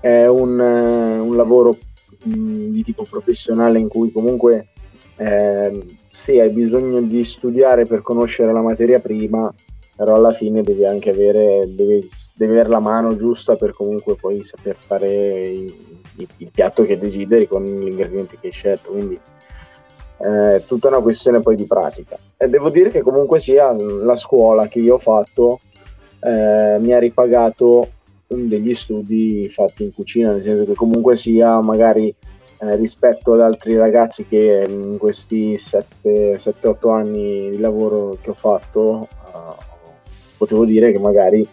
è 0.03 0.27
un, 0.27 0.59
eh, 0.59 1.19
un 1.19 1.33
lavoro 1.37 1.77
mh, 2.25 2.71
di 2.71 2.83
tipo 2.83 3.05
professionale 3.09 3.79
in 3.79 3.87
cui 3.87 4.11
comunque 4.11 4.67
eh, 5.15 5.85
sì, 6.05 6.39
hai 6.39 6.51
bisogno 6.51 6.99
di 6.99 7.23
studiare 7.23 7.85
per 7.85 8.01
conoscere 8.01 8.51
la 8.51 8.59
materia 8.59 8.99
prima, 8.99 9.53
però 9.95 10.15
alla 10.15 10.33
fine 10.33 10.61
devi 10.61 10.85
anche 10.85 11.11
avere, 11.11 11.69
devi, 11.73 12.05
devi 12.35 12.51
avere 12.51 12.67
la 12.67 12.81
mano 12.81 13.15
giusta 13.15 13.55
per 13.55 13.71
comunque 13.71 14.15
poi 14.15 14.43
saper 14.43 14.75
fare 14.77 15.41
il, 15.43 15.73
il, 16.17 16.27
il 16.35 16.51
piatto 16.51 16.83
che 16.83 16.97
desideri 16.97 17.47
con 17.47 17.63
gli 17.63 17.87
ingredienti 17.87 18.37
che 18.37 18.47
hai 18.47 18.51
scelto. 18.51 18.91
Quindi 18.91 19.17
è 20.17 20.55
eh, 20.55 20.65
tutta 20.65 20.89
una 20.89 20.99
questione 20.99 21.41
poi 21.41 21.55
di 21.55 21.65
pratica. 21.65 22.17
E 22.35 22.49
devo 22.49 22.69
dire 22.69 22.89
che 22.89 23.01
comunque 23.01 23.39
sia 23.39 23.71
la 23.71 24.17
scuola 24.17 24.67
che 24.67 24.79
io 24.79 24.95
ho 24.95 24.99
fatto 24.99 25.59
eh, 26.19 26.77
mi 26.81 26.93
ha 26.93 26.99
ripagato 26.99 28.01
degli 28.35 28.73
studi 28.73 29.47
fatti 29.49 29.83
in 29.83 29.93
cucina, 29.93 30.31
nel 30.31 30.41
senso 30.41 30.65
che 30.65 30.73
comunque 30.73 31.15
sia 31.15 31.61
magari 31.61 32.13
eh, 32.59 32.75
rispetto 32.75 33.33
ad 33.33 33.41
altri 33.41 33.75
ragazzi 33.75 34.25
che 34.25 34.65
in 34.67 34.97
questi 34.97 35.55
7-8 35.55 36.91
anni 36.91 37.49
di 37.51 37.59
lavoro 37.59 38.17
che 38.21 38.29
ho 38.29 38.35
fatto 38.35 39.07
eh, 39.27 39.71
potevo 40.37 40.65
dire 40.65 40.91
che 40.91 40.99
magari 40.99 41.47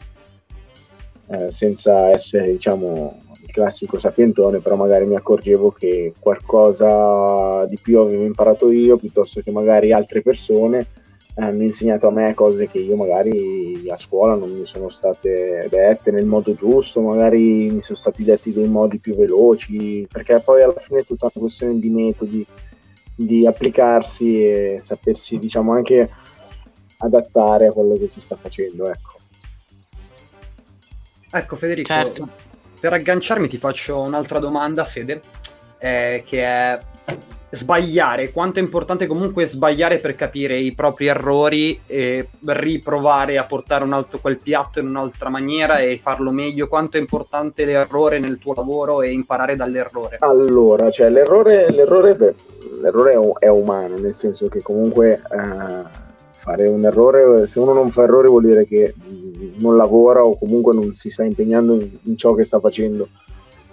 eh, 1.29 1.51
senza 1.51 2.09
essere 2.09 2.53
diciamo 2.53 3.17
il 3.43 3.51
classico 3.53 3.99
sapientone, 3.99 4.61
però 4.61 4.77
magari 4.77 5.07
mi 5.07 5.17
accorgevo 5.17 5.71
che 5.71 6.13
qualcosa 6.19 7.65
di 7.67 7.79
più 7.81 7.99
avevo 7.99 8.25
imparato 8.25 8.71
io 8.71 8.97
piuttosto 8.97 9.41
che 9.41 9.51
magari 9.51 9.93
altre 9.93 10.23
persone 10.23 10.87
hanno 11.41 11.63
insegnato 11.63 12.09
a 12.09 12.11
me 12.11 12.35
cose 12.35 12.67
che 12.67 12.79
io 12.79 12.97
magari 12.97 13.85
a 13.89 13.97
scuola 13.97 14.35
non 14.35 14.51
mi 14.51 14.65
sono 14.65 14.89
state 14.89 15.67
dette 15.71 16.11
nel 16.11 16.27
modo 16.27 16.55
giusto, 16.55 17.01
magari 17.01 17.71
mi 17.71 17.83
sono 17.83 17.99
stati 17.99 18.25
detti 18.25 18.53
dei 18.53 18.69
modi 18.69 18.99
più 18.99 19.17
veloci, 19.17 20.07
perché 20.11 20.41
poi 20.41 20.63
alla 20.63 20.77
fine 20.77 21.01
è 21.01 21.05
tutta 21.05 21.31
una 21.33 21.41
questione 21.41 21.79
di 21.79 21.89
metodi, 21.89 22.47
di 23.15 23.47
applicarsi 23.47 24.45
e 24.45 24.77
sapersi 24.81 25.39
diciamo 25.39 25.73
anche 25.73 26.11
adattare 26.99 27.67
a 27.67 27.73
quello 27.73 27.97
che 27.97 28.07
si 28.07 28.21
sta 28.21 28.37
facendo. 28.37 28.89
Ecco, 28.91 29.17
ecco 31.31 31.57
Federico, 31.57 31.89
Certo. 31.89 32.29
per 32.81 32.93
agganciarmi 32.93 33.49
ti 33.49 33.57
faccio 33.57 34.01
un'altra 34.01 34.39
domanda, 34.39 34.85
Fede, 34.85 35.21
eh, 35.79 36.23
che 36.27 36.43
è 36.43 36.81
sbagliare, 37.51 38.31
quanto 38.31 38.59
è 38.59 38.63
importante 38.63 39.07
comunque 39.07 39.47
sbagliare 39.47 39.99
per 39.99 40.15
capire 40.15 40.57
i 40.57 40.73
propri 40.73 41.07
errori 41.07 41.81
e 41.87 42.29
riprovare 42.45 43.39
a 43.39 43.45
portare 43.45 43.85
un 43.85 43.93
altro, 43.93 44.21
quel 44.21 44.39
piatto 44.39 44.79
in 44.79 44.87
un'altra 44.87 45.29
maniera 45.29 45.79
e 45.79 46.01
farlo 46.03 46.31
meglio, 46.31 46.69
quanto 46.69 46.97
è 46.97 47.01
importante 47.01 47.65
l'errore 47.65 48.19
nel 48.19 48.39
tuo 48.39 48.55
lavoro 48.55 49.03
e 49.03 49.11
imparare 49.11 49.57
dall'errore. 49.57 50.19
Allora, 50.21 50.91
cioè, 50.91 51.11
l'errore, 51.11 51.71
l'errore, 51.71 52.15
beh, 52.15 52.35
l'errore 52.81 53.13
è, 53.13 53.47
è 53.47 53.49
umano, 53.49 53.97
nel 53.99 54.15
senso 54.15 54.49
che 54.49 54.63
comunque 54.63 55.15
eh, 55.15 56.09
fare 56.31 56.67
un 56.69 56.85
errore, 56.85 57.47
se 57.47 57.59
uno 57.59 57.73
non 57.73 57.91
fa 57.91 58.05
errori 58.05 58.29
vuol 58.29 58.45
dire 58.45 58.65
che 58.65 58.95
mh, 58.97 59.61
non 59.61 59.77
lavora 59.77 60.25
o 60.25 60.39
comunque 60.39 60.73
non 60.73 60.93
si 60.95 61.11
sta 61.11 61.25
impegnando 61.25 61.75
in, 61.75 61.91
in 62.03 62.17
ciò 62.17 62.33
che 62.35 62.45
sta 62.45 62.61
facendo. 62.61 63.09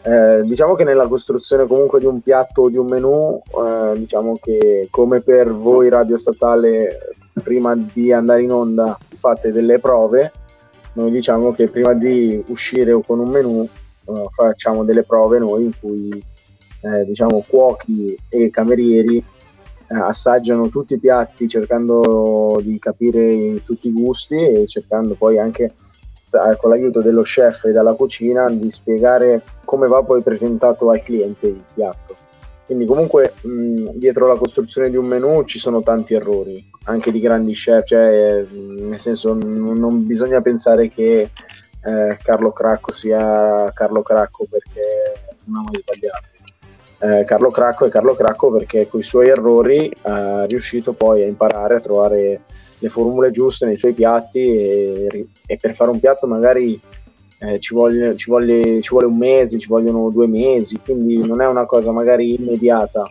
Eh, 0.02 0.42
diciamo 0.44 0.76
che 0.76 0.84
nella 0.84 1.08
costruzione 1.08 1.68
comunque 1.68 2.00
di 2.00 2.06
un 2.06 2.22
piatto 2.22 2.64
o 2.64 2.70
di 2.70 2.78
un 2.78 2.86
menù, 2.86 3.42
eh, 3.46 3.98
diciamo 3.98 4.38
che 4.42 4.88
come 4.90 5.22
per 5.22 5.54
voi 5.54 5.90
Radio 5.90 6.18
Statale, 6.18 7.00
prima 7.44 7.76
di 7.76 8.12
andare 8.12 8.44
in 8.44 8.52
onda 8.52 8.98
fate 9.10 9.52
delle 9.52 9.80
prove, 9.80 10.32
noi 10.94 11.12
diciamo 11.12 11.52
che 11.52 11.70
prima 11.70 11.94
di 11.94 12.44
uscire 12.48 13.00
con 13.06 13.20
un 13.20 13.30
menù 13.30 13.62
eh, 13.64 14.28
facciamo 14.30 14.84
delle 14.84 15.04
prove 15.04 15.40
noi 15.40 15.66
in 15.66 15.72
cui 15.80 16.10
eh, 16.82 17.06
diciamo 17.06 17.44
cuochi 17.48 18.18
e 18.30 18.50
camerieri 18.50 19.18
eh, 19.18 19.96
assaggiano 19.96 20.70
tutti 20.70 20.96
i 20.96 21.00
piatti 21.00 21.48
cercando 21.48 22.60
di 22.62 22.80
capire 22.80 23.62
tutti 23.64 23.90
i 23.90 23.94
gusti 23.94 24.36
e 24.36 24.66
cercando 24.68 25.16
poi 25.16 25.38
anche 25.38 25.74
eh, 26.46 26.56
con 26.56 26.70
l'aiuto 26.70 27.02
dello 27.02 27.22
chef 27.22 27.66
e 27.66 27.72
dalla 27.72 27.94
cucina 27.94 28.50
di 28.50 28.70
spiegare 28.70 29.42
come 29.66 29.88
va 29.88 30.04
poi 30.04 30.22
presentato 30.22 30.90
al 30.90 31.02
cliente 31.02 31.48
il 31.48 31.64
piatto. 31.74 32.16
Quindi 32.66 32.86
comunque 32.86 33.34
mh, 33.42 33.92
dietro 33.94 34.28
la 34.28 34.36
costruzione 34.36 34.90
di 34.90 34.98
un 34.98 35.06
menù 35.06 35.44
ci 35.46 35.58
sono 35.58 35.82
tanti 35.82 36.14
errori, 36.14 36.70
anche 36.84 37.12
di 37.12 37.22
grandi 37.22 37.54
chef, 37.54 37.86
cioè 37.86 38.46
nel 38.52 39.00
senso 39.00 39.34
n- 39.34 39.74
non 39.78 40.06
bisogna 40.06 40.42
pensare 40.42 40.90
che 40.90 41.30
eh, 41.84 42.18
Carlo 42.22 42.52
Cracco 42.52 42.92
sia 42.92 43.72
Carlo 43.74 44.02
Cracco 44.02 44.46
perché 44.50 45.36
non 45.46 45.60
ha 45.60 45.64
mai 45.64 45.82
sbagliato. 45.82 46.36
Eh, 47.00 47.24
Carlo 47.26 47.50
Cracco 47.52 47.86
è 47.86 47.90
Carlo 47.90 48.16
Cracco 48.16 48.52
perché 48.52 48.88
con 48.88 49.00
i 49.00 49.04
suoi 49.04 49.30
errori 49.30 49.90
è 50.02 50.46
riuscito 50.48 50.94
poi 50.94 51.24
a 51.24 51.28
imparare 51.28 51.76
a 51.76 51.80
trovare 51.80 52.42
le 52.80 52.90
formule 52.90 53.32
giuste 53.32 53.66
nei 53.66 53.78
suoi 53.78 53.94
piatti 53.94 54.40
e, 54.40 55.28
e 55.46 55.58
per 55.58 55.74
fare 55.74 55.90
un 55.90 56.00
piatto 56.00 56.28
magari 56.28 56.80
eh, 57.40 57.60
ci, 57.60 57.74
vuole, 57.74 58.16
ci, 58.16 58.30
vuole, 58.30 58.82
ci 58.82 58.90
vuole 58.90 59.06
un 59.06 59.18
mese, 59.18 59.60
ci 59.60 59.68
vogliono 59.68 60.10
due 60.10 60.28
mesi, 60.28 60.80
quindi 60.84 61.18
non 61.26 61.42
è 61.42 61.46
una 61.48 61.66
cosa 61.66 61.92
magari 61.92 62.34
immediata. 62.40 63.10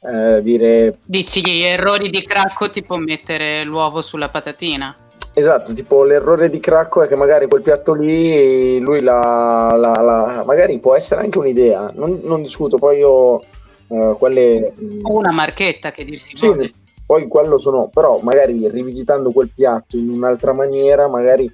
Eh, 0.00 0.42
dire 0.42 0.98
Dici 1.04 1.40
gli 1.40 1.62
errori 1.62 2.08
di 2.08 2.24
Cracco 2.24 2.70
tipo 2.70 2.96
mettere 2.96 3.64
l'uovo 3.64 4.00
sulla 4.00 4.28
patatina. 4.28 4.94
Esatto, 5.34 5.72
tipo 5.72 6.04
l'errore 6.04 6.50
di 6.50 6.58
Cracco 6.60 7.02
è 7.02 7.08
che 7.08 7.16
magari 7.16 7.46
quel 7.46 7.62
piatto 7.62 7.94
lì, 7.94 8.78
lui 8.80 9.00
la, 9.02 9.74
la- 9.76 10.02
la- 10.02 10.42
magari 10.44 10.78
può 10.78 10.94
essere 10.96 11.20
anche 11.20 11.38
un'idea, 11.38 11.92
non, 11.94 12.20
non 12.24 12.42
discuto, 12.42 12.76
poi 12.76 12.98
io 12.98 13.40
eh, 13.88 14.14
quelle... 14.18 14.72
O 15.02 15.16
una 15.16 15.30
marchetta 15.32 15.90
che 15.92 16.04
dir 16.04 16.18
si 16.18 16.36
sì, 16.36 16.46
vuole. 16.46 16.72
Poi 17.08 17.26
quello 17.26 17.56
sono, 17.56 17.88
però 17.88 18.18
magari 18.20 18.68
rivisitando 18.68 19.30
quel 19.30 19.50
piatto 19.54 19.96
in 19.96 20.10
un'altra 20.10 20.52
maniera, 20.52 21.08
magari 21.08 21.50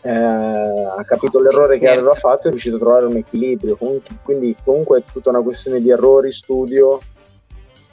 eh, 0.00 0.10
ha 0.10 1.04
capito 1.04 1.42
l'errore 1.42 1.78
che 1.78 1.84
Certo. 1.84 2.00
aveva 2.00 2.14
fatto 2.14 2.44
e 2.44 2.46
è 2.46 2.48
riuscito 2.48 2.76
a 2.76 2.78
trovare 2.78 3.04
un 3.04 3.18
equilibrio. 3.18 3.76
Quindi 4.22 4.56
comunque 4.64 5.00
è 5.00 5.02
tutta 5.12 5.28
una 5.28 5.42
questione 5.42 5.82
di 5.82 5.90
errori, 5.90 6.32
studio 6.32 7.00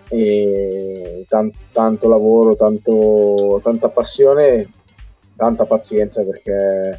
e 0.08 1.26
tanto, 1.28 1.58
tanto 1.74 2.08
lavoro, 2.08 2.56
tanto, 2.56 3.60
tanta 3.62 3.90
passione, 3.90 4.70
tanta 5.36 5.66
pazienza 5.66 6.24
perché 6.24 6.98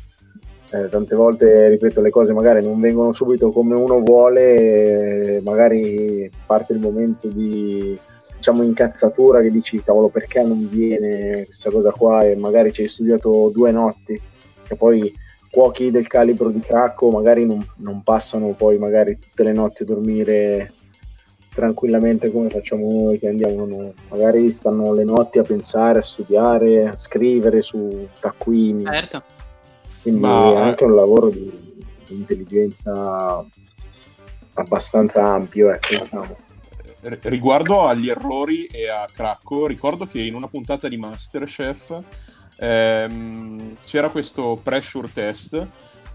eh, 0.73 0.89
tante 0.91 1.17
volte, 1.17 1.71
ripeto, 1.71 2.03
le 2.03 2.11
cose 2.11 2.35
magari 2.35 2.63
non 2.63 2.79
vengono 2.81 3.13
subito 3.13 3.49
come 3.49 3.75
uno 3.75 4.03
vuole, 4.03 5.41
magari 5.43 6.31
parte 6.45 6.75
il 6.75 6.81
momento 6.81 7.29
di 7.29 7.99
diciamo 8.37 8.63
incazzatura 8.63 9.41
che 9.41 9.51
dici 9.51 9.83
cavolo 9.83 10.09
perché 10.09 10.43
non 10.43 10.69
viene 10.69 11.45
questa 11.45 11.71
cosa 11.71 11.91
qua 11.91 12.23
e 12.25 12.37
magari 12.37 12.73
ci 12.73 12.83
hai 12.83 12.89
studiato 12.89 13.51
due 13.55 13.71
notti 13.71 14.21
e 14.69 14.77
poi 14.77 15.13
cuochi 15.51 15.91
del 15.91 16.07
calibro 16.07 16.51
di 16.51 16.61
Cracco 16.61 17.11
magari 17.11 17.47
non, 17.47 17.67
non 17.79 18.03
passano 18.03 18.53
poi 18.53 18.79
magari 18.79 19.19
tutte 19.19 19.43
le 19.43 19.53
notti 19.53 19.83
a 19.83 19.87
dormire 19.87 20.73
tranquillamente 21.55 22.31
come 22.31 22.51
facciamo 22.51 22.91
noi 22.91 23.19
che 23.19 23.29
andiamo 23.29 23.65
noi. 23.65 23.93
magari 24.11 24.51
stanno 24.51 24.93
le 24.93 25.05
notti 25.05 25.39
a 25.39 25.43
pensare, 25.43 26.01
a 26.01 26.03
studiare, 26.03 26.89
a 26.89 26.97
scrivere 26.97 27.63
su 27.63 28.07
taccuini 28.21 28.85
Certo. 28.85 29.23
quindi 30.03 30.21
Ma- 30.21 30.53
è 30.53 30.57
anche 30.57 30.85
un 30.85 30.95
lavoro 30.95 31.31
di, 31.31 31.51
di 32.07 32.15
intelligenza 32.15 33.43
abbastanza 34.55 35.23
ampio 35.25 35.71
ecco, 35.71 35.89
diciamo. 35.91 36.37
Riguardo 37.23 37.87
agli 37.87 38.09
errori 38.09 38.65
e 38.65 38.89
a 38.89 39.07
Cracco, 39.13 39.67
ricordo 39.67 40.07
che 40.07 40.21
in 40.21 40.35
una 40.35 40.49
puntata 40.49 40.89
di 40.89 40.97
Masterchef 40.97 42.03
ehm, 42.57 43.77
c'era 43.85 44.09
questo 44.09 44.59
pressure 44.61 45.11
test 45.13 45.69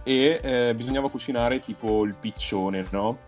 e 0.03 0.39
eh, 0.43 0.74
bisognava 0.75 1.10
cucinare 1.10 1.60
tipo 1.60 2.03
il 2.03 2.15
piccione, 2.19 2.86
no? 2.91 3.19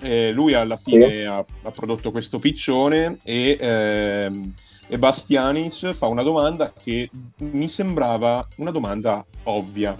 E 0.00 0.32
lui 0.32 0.54
alla 0.54 0.76
fine 0.76 1.26
ha, 1.26 1.44
ha 1.62 1.70
prodotto 1.70 2.10
questo 2.10 2.38
piccione 2.38 3.18
e, 3.24 3.56
ehm, 3.60 4.54
e 4.88 4.98
Bastianic 4.98 5.92
fa 5.92 6.06
una 6.06 6.22
domanda 6.22 6.72
che 6.72 7.10
mi 7.38 7.68
sembrava 7.68 8.46
una 8.56 8.70
domanda 8.70 9.24
ovvia. 9.44 9.96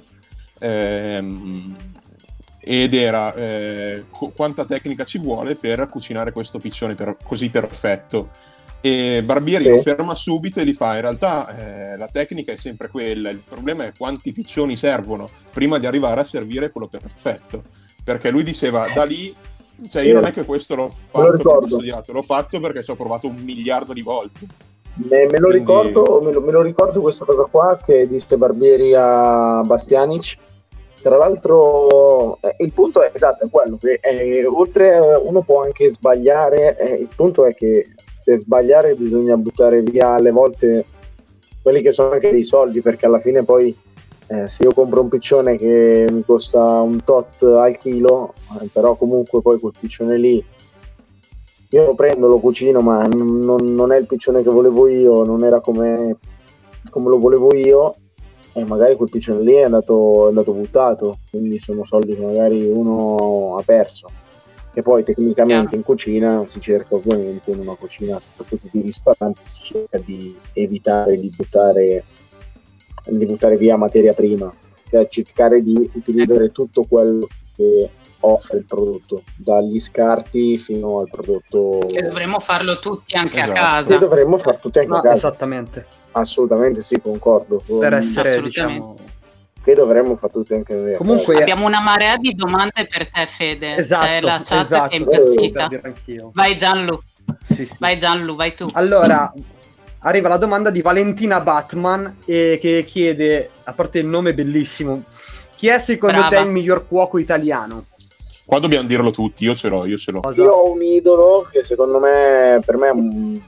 Ehm, 0.60 1.76
ed 2.64 2.94
era 2.94 3.34
eh, 3.34 4.04
qu- 4.10 4.32
quanta 4.34 4.64
tecnica 4.64 5.04
ci 5.04 5.18
vuole 5.18 5.56
per 5.56 5.88
cucinare 5.88 6.30
questo 6.32 6.58
piccione 6.58 6.94
per- 6.94 7.16
così 7.24 7.50
perfetto. 7.50 8.28
E 8.80 9.22
Barbieri 9.24 9.62
Sì. 9.64 9.68
lo 9.70 9.78
ferma 9.80 10.14
subito 10.14 10.60
e 10.60 10.64
gli 10.64 10.72
fa: 10.72 10.94
In 10.96 11.00
realtà 11.02 11.92
eh, 11.92 11.96
la 11.96 12.08
tecnica 12.08 12.52
è 12.52 12.56
sempre 12.56 12.88
quella, 12.88 13.30
il 13.30 13.42
problema 13.46 13.84
è 13.86 13.92
quanti 13.96 14.32
piccioni 14.32 14.74
servono 14.76 15.28
prima 15.52 15.78
di 15.78 15.86
arrivare 15.86 16.20
a 16.20 16.24
servire 16.24 16.70
quello 16.70 16.88
perfetto. 16.88 17.62
Perché 18.02 18.30
lui 18.30 18.42
diceva: 18.42 18.88
Da 18.92 19.04
lì, 19.04 19.32
cioè, 19.88 20.02
io 20.02 20.14
non 20.14 20.24
è 20.24 20.32
che 20.32 20.44
questo 20.44 20.74
l'ho 20.74 20.88
fatto 20.88 21.20
perché 21.26 21.36
ricordo. 21.36 21.64
ho 21.66 21.68
studiato, 21.68 22.12
l'ho 22.12 22.22
fatto 22.22 22.58
perché 22.58 22.82
ci 22.82 22.90
ho 22.90 22.96
provato 22.96 23.28
un 23.28 23.36
miliardo 23.36 23.92
di 23.92 24.02
volte. 24.02 24.46
Me, 24.94 25.26
me 25.26 25.38
lo 25.38 25.46
Quindi- 25.48 25.58
ricordo, 25.58 26.20
me, 26.22 26.32
lo, 26.32 26.40
me 26.40 26.50
lo 26.52 26.60
ricordo 26.62 27.00
questa 27.00 27.24
cosa 27.24 27.44
qua 27.44 27.78
che 27.82 28.06
disse 28.08 28.36
Barbieri 28.36 28.94
a 28.94 29.60
Bastianic. 29.64 30.36
Tra 31.02 31.16
l'altro, 31.16 32.38
eh, 32.40 32.54
il 32.58 32.72
punto 32.72 33.02
è 33.02 33.10
esatto, 33.12 33.44
è 33.44 33.50
quello 33.50 33.76
che 33.76 33.98
eh, 34.00 34.46
oltre 34.46 34.94
eh, 34.94 35.16
uno 35.16 35.42
può 35.42 35.62
anche 35.62 35.90
sbagliare, 35.90 36.78
eh, 36.78 36.94
il 36.94 37.08
punto 37.14 37.44
è 37.44 37.54
che 37.54 37.88
per 38.24 38.36
sbagliare 38.38 38.94
bisogna 38.94 39.36
buttare 39.36 39.82
via 39.82 40.10
alle 40.10 40.30
volte 40.30 40.84
quelli 41.60 41.82
che 41.82 41.90
sono 41.90 42.12
anche 42.12 42.30
dei 42.30 42.44
soldi, 42.44 42.80
perché 42.82 43.06
alla 43.06 43.18
fine 43.18 43.42
poi 43.42 43.76
eh, 44.28 44.46
se 44.46 44.62
io 44.62 44.72
compro 44.72 45.00
un 45.00 45.08
piccione 45.08 45.56
che 45.56 46.06
mi 46.10 46.22
costa 46.22 46.80
un 46.80 47.02
tot 47.02 47.42
al 47.42 47.76
chilo, 47.76 48.32
eh, 48.60 48.68
però 48.72 48.94
comunque 48.94 49.42
poi 49.42 49.58
quel 49.58 49.72
piccione 49.78 50.16
lì 50.16 50.44
io 51.70 51.84
lo 51.84 51.94
prendo, 51.94 52.28
lo 52.28 52.38
cucino, 52.38 52.80
ma 52.80 53.06
non, 53.06 53.64
non- 53.74 53.92
è 53.92 53.96
il 53.96 54.06
piccione 54.06 54.42
che 54.42 54.50
volevo 54.50 54.86
io, 54.88 55.24
non 55.24 55.42
era 55.42 55.60
come, 55.60 56.18
come 56.90 57.08
lo 57.08 57.18
volevo 57.18 57.54
io, 57.54 57.94
e 58.54 58.64
magari 58.64 58.96
quel 58.96 59.08
piccione 59.10 59.42
lì 59.42 59.54
è 59.54 59.62
andato, 59.62 60.26
è 60.26 60.28
andato 60.28 60.52
buttato, 60.52 61.18
quindi 61.30 61.58
sono 61.58 61.84
soldi 61.84 62.14
che 62.14 62.20
magari 62.22 62.68
uno 62.68 63.56
ha 63.58 63.62
perso. 63.62 64.08
E 64.74 64.80
poi 64.80 65.04
tecnicamente 65.04 65.76
in 65.76 65.82
cucina 65.82 66.46
si 66.46 66.58
cerca 66.60 66.94
ovviamente, 66.94 67.50
in 67.50 67.60
una 67.60 67.74
cucina 67.74 68.18
soprattutto 68.18 68.68
di 68.70 68.80
risparmio, 68.80 69.34
si 69.46 69.64
cerca 69.74 69.98
di 69.98 70.34
evitare 70.54 71.18
di 71.18 71.30
buttare, 71.34 72.04
di 73.06 73.26
buttare 73.26 73.56
via 73.56 73.76
materia 73.76 74.12
prima. 74.14 74.52
cioè 74.88 75.06
cercare 75.06 75.62
di 75.62 75.90
utilizzare 75.94 76.52
tutto 76.52 76.84
quello 76.84 77.26
che 77.56 77.88
offre 78.20 78.58
il 78.58 78.64
prodotto, 78.66 79.22
dagli 79.36 79.80
scarti 79.80 80.58
fino 80.58 80.98
al 81.00 81.08
prodotto. 81.10 81.78
Che 81.86 82.02
dovremmo 82.02 82.38
farlo 82.40 82.78
tutti 82.78 83.16
anche 83.16 83.38
Esatto. 83.40 83.50
a 83.52 83.54
Che 83.54 83.60
casa. 83.60 83.96
dovremmo 83.98 84.36
fare 84.38 84.58
tutti 84.60 84.78
anche 84.78 84.90
No, 84.90 84.96
a 84.98 85.00
casa. 85.00 85.14
esattamente. 85.14 85.86
Assolutamente 86.12 86.82
sì, 86.82 87.00
concordo. 87.00 87.62
Per 87.66 87.92
essere, 87.94 88.28
Assolutamente. 88.30 88.78
diciamo... 88.78 88.96
Che 89.62 89.74
dovremmo 89.74 90.16
fare 90.16 90.32
tutti 90.32 90.54
anche 90.54 90.74
noi. 90.74 90.94
Comunque-. 90.96 91.36
Abbiamo 91.36 91.66
una 91.66 91.80
marea 91.80 92.16
di 92.16 92.34
domande 92.34 92.88
per 92.90 93.08
te, 93.08 93.26
Fede. 93.26 93.76
Esatto, 93.76 94.04
C'è 94.06 94.20
la 94.20 94.40
chat 94.42 94.62
esatto. 94.62 94.88
che 94.88 94.96
è 94.96 94.98
impazzita. 94.98 95.58
Per 95.60 95.68
dire 95.68 95.82
anch'io. 95.84 96.30
Vai 96.34 96.56
Gianlu, 96.56 97.00
Sì, 97.44 97.66
sì. 97.66 97.76
vai 97.78 97.96
Gianlu, 97.96 98.34
vai 98.34 98.54
tu. 98.54 98.68
Allora, 98.72 99.32
arriva 100.00 100.28
la 100.28 100.36
domanda 100.36 100.70
di 100.70 100.82
Valentina 100.82 101.38
Batman 101.38 102.16
e 102.26 102.58
che 102.60 102.82
chiede, 102.84 103.50
a 103.62 103.72
parte 103.72 104.00
il 104.00 104.06
nome 104.08 104.34
bellissimo, 104.34 105.04
chi 105.54 105.68
è 105.68 105.78
secondo 105.78 106.18
Brava. 106.18 106.36
te 106.38 106.42
il 106.42 106.50
miglior 106.50 106.88
cuoco 106.88 107.18
italiano? 107.18 107.84
Qua 108.44 108.58
dobbiamo 108.58 108.88
dirlo 108.88 109.12
tutti, 109.12 109.44
io 109.44 109.54
ce 109.54 109.68
l'ho, 109.68 109.86
io 109.86 109.96
ce 109.96 110.10
l'ho. 110.10 110.22
Io 110.34 110.50
ho 110.50 110.72
un 110.72 110.82
idolo 110.82 111.46
che 111.48 111.62
secondo 111.62 112.00
me, 112.00 112.60
per 112.66 112.76
me 112.76 112.88
è 112.88 112.90
un, 112.90 113.40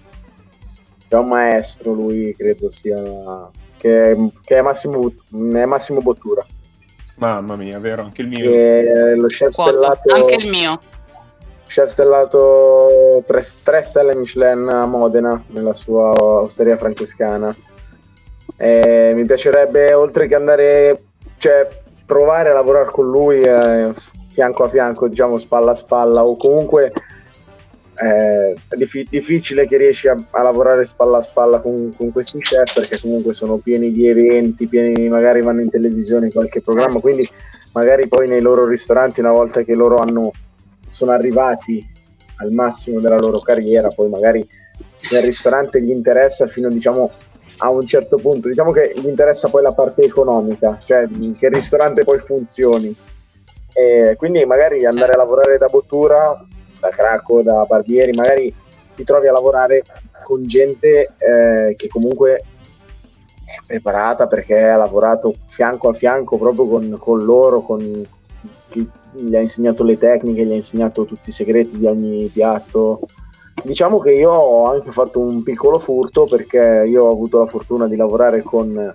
è 1.17 1.19
un 1.19 1.29
maestro, 1.29 1.93
lui 1.93 2.35
credo 2.37 2.71
sia... 2.71 3.51
che, 3.77 4.17
che 4.43 4.57
è, 4.57 4.61
Massimo, 4.63 5.13
è 5.53 5.65
Massimo 5.65 6.01
Bottura, 6.01 6.45
Mamma 7.17 7.55
mia, 7.57 7.79
vero, 7.79 8.03
anche 8.03 8.23
il 8.23 8.29
mio. 8.29 8.51
che 8.51 9.15
lo 9.17 9.27
chef 9.27 9.53
stellato, 9.53 10.13
Anche 10.15 10.35
il 10.35 10.51
mio. 10.51 10.79
chef 11.67 11.89
stellato 11.89 13.23
3, 13.25 13.83
stelle 13.83 14.17
Michelin 14.17 14.69
a 14.69 14.87
Modena, 14.87 15.43
nella 15.49 15.75
sua 15.75 16.11
osteria 16.11 16.77
francescana. 16.77 17.55
E 18.57 19.13
mi 19.15 19.25
piacerebbe, 19.25 19.93
oltre 19.95 20.27
che 20.27 20.35
andare, 20.35 21.03
cioè 21.39 21.69
provare 22.05 22.51
a 22.51 22.55
lavorare 22.55 22.91
con 22.91 23.09
lui 23.09 23.41
eh, 23.41 23.93
fianco 24.33 24.65
a 24.65 24.69
fianco, 24.69 25.09
diciamo 25.09 25.39
spalla 25.39 25.71
a 25.71 25.75
spalla, 25.75 26.25
o 26.25 26.37
comunque 26.37 26.93
è 27.95 28.55
diffi- 28.77 29.07
difficile 29.09 29.67
che 29.67 29.77
riesci 29.77 30.09
a, 30.09 30.17
a 30.31 30.43
lavorare 30.43 30.85
spalla 30.85 31.19
a 31.19 31.23
spalla 31.23 31.61
con, 31.61 31.93
con 31.97 32.11
questi 32.11 32.39
chef 32.39 32.75
perché 32.75 32.99
comunque 33.01 33.33
sono 33.33 33.59
pieni 33.59 33.93
di 33.93 34.09
eventi, 34.09 34.67
pieni, 34.67 35.09
magari 35.09 35.43
vanno 35.43 35.61
in 35.61 35.71
televisione 35.71 36.27
in 36.27 36.33
qualche 36.33 36.61
programma, 36.61 37.01
quindi 37.01 37.29
magari 37.73 38.09
poi 38.09 38.29
nei 38.29 38.41
loro 38.41 38.67
ristoranti 38.67 39.21
una 39.21 39.33
volta 39.33 39.63
che 39.63 39.75
loro 39.75 39.97
hanno, 39.99 40.33
sono 40.89 41.13
arrivati 41.13 41.87
al 42.37 42.51
massimo 42.51 43.01
della 43.01 43.19
loro 43.19 43.39
carriera, 43.39 43.89
poi 43.89 44.09
magari 44.09 44.45
nel 45.13 45.23
ristorante 45.23 45.81
gli 45.81 45.91
interessa 45.91 46.47
fino 46.47 46.69
diciamo 46.69 47.11
a 47.59 47.71
un 47.71 47.87
certo 47.87 48.17
punto, 48.17 48.49
diciamo 48.49 48.73
che 48.73 48.93
gli 48.97 49.07
interessa 49.07 49.49
poi 49.49 49.63
la 49.63 49.73
parte 49.73 50.03
economica, 50.03 50.77
cioè 50.79 51.07
che 51.07 51.47
il 51.47 51.53
ristorante 51.53 52.03
poi 52.03 52.19
funzioni. 52.19 52.95
E 53.73 54.15
quindi 54.17 54.45
magari 54.45 54.85
andare 54.85 55.13
a 55.13 55.17
lavorare 55.17 55.59
da 55.59 55.67
Bottura, 55.67 56.45
da 56.85 56.91
Cracco, 56.91 57.43
da 57.43 57.65
Barbieri, 57.67 58.13
magari 58.13 58.55
ti 58.95 59.05
trovi 59.05 59.27
a 59.27 59.33
lavorare 59.33 59.83
con 60.23 60.47
gente 60.47 61.15
eh, 61.19 61.75
che 61.77 61.89
comunque 61.89 62.43
è 63.45 63.57
preparata 63.67 64.27
perché 64.27 64.69
ha 64.69 64.77
lavorato 64.77 65.35
fianco 65.47 65.89
a 65.89 65.93
fianco 65.93 66.37
proprio 66.37 66.67
con, 66.67 66.97
con 66.99 67.25
loro, 67.25 67.63
con 67.63 68.03
chi 68.69 68.89
gli 69.13 69.35
ha 69.35 69.41
insegnato 69.41 69.85
le 69.85 69.97
tecniche, 69.97 70.45
gli 70.45 70.53
ha 70.53 70.57
insegnato 70.57 71.05
tutti 71.05 71.31
i 71.31 71.33
segreti 71.33 71.79
di 71.79 71.87
ogni 71.87 72.31
piatto. 72.33 73.01
Diciamo 73.63 73.99
che 73.99 74.13
io 74.13 74.31
ho 74.31 74.67
anche 74.67 74.91
fatto 74.91 75.21
un 75.21 75.43
piccolo 75.43 75.79
furto 75.79 76.25
perché 76.25 76.85
io 76.87 77.05
ho 77.05 77.13
avuto 77.13 77.39
la 77.39 77.47
fortuna 77.47 77.89
di 77.89 77.97
lavorare 77.97 78.43
con 78.43 78.95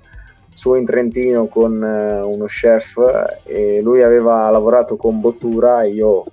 su 0.54 0.76
in 0.76 0.84
Trentino 0.84 1.48
con 1.48 1.82
eh, 1.82 2.20
uno 2.22 2.46
chef 2.46 2.98
e 3.46 3.80
lui 3.82 4.04
aveva 4.04 4.50
lavorato 4.50 4.98
con 4.98 5.22
Bottura 5.22 5.84
e 5.84 5.92
io 5.92 6.26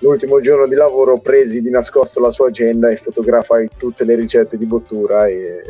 l'ultimo 0.00 0.40
giorno 0.40 0.66
di 0.66 0.74
lavoro 0.74 1.18
presi 1.18 1.60
di 1.60 1.70
nascosto 1.70 2.20
la 2.20 2.30
sua 2.30 2.48
agenda 2.48 2.90
e 2.90 2.96
fotografai 2.96 3.68
tutte 3.76 4.04
le 4.04 4.14
ricette 4.14 4.56
di 4.56 4.66
Bottura 4.66 5.26
e, 5.26 5.62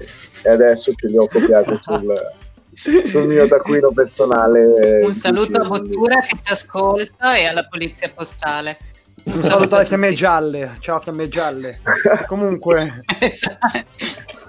e 0.43 0.49
adesso 0.51 0.93
ce 0.95 1.09
le 1.09 1.19
ho 1.19 1.29
copiate 1.29 1.77
sul, 1.79 2.15
sul 3.05 3.27
mio 3.27 3.47
taccuino 3.49 3.93
personale. 3.93 5.03
Un 5.03 5.15
saluto 5.15 5.61
a 5.61 5.65
Bottura 5.67 6.21
che 6.21 6.37
ci 6.43 6.53
ascolta 6.53 7.37
e 7.37 7.47
alla 7.47 7.67
polizia 7.67 8.11
postale. 8.15 8.79
Un 9.25 9.37
saluto 9.39 9.75
alle 9.75 9.85
a 9.85 9.87
fiamme 9.87 10.13
gialle. 10.15 10.77
Ciao 10.81 11.01
fiamme 11.01 11.29
gialle. 11.29 11.81
Comunque. 12.27 13.05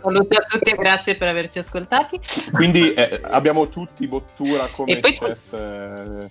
Saluti 0.01 0.35
a 0.37 0.45
tutti 0.47 0.69
e 0.69 0.75
grazie 0.77 1.17
per 1.17 1.27
averci 1.27 1.59
ascoltati. 1.59 2.17
Quindi 2.53 2.93
eh, 2.93 3.19
abbiamo 3.23 3.67
tutti 3.67 4.07
Bottura 4.07 4.69
come 4.71 4.93
E 4.93 4.99
poi- 4.99 5.11
chef 5.11 5.53
eh, 5.53 6.27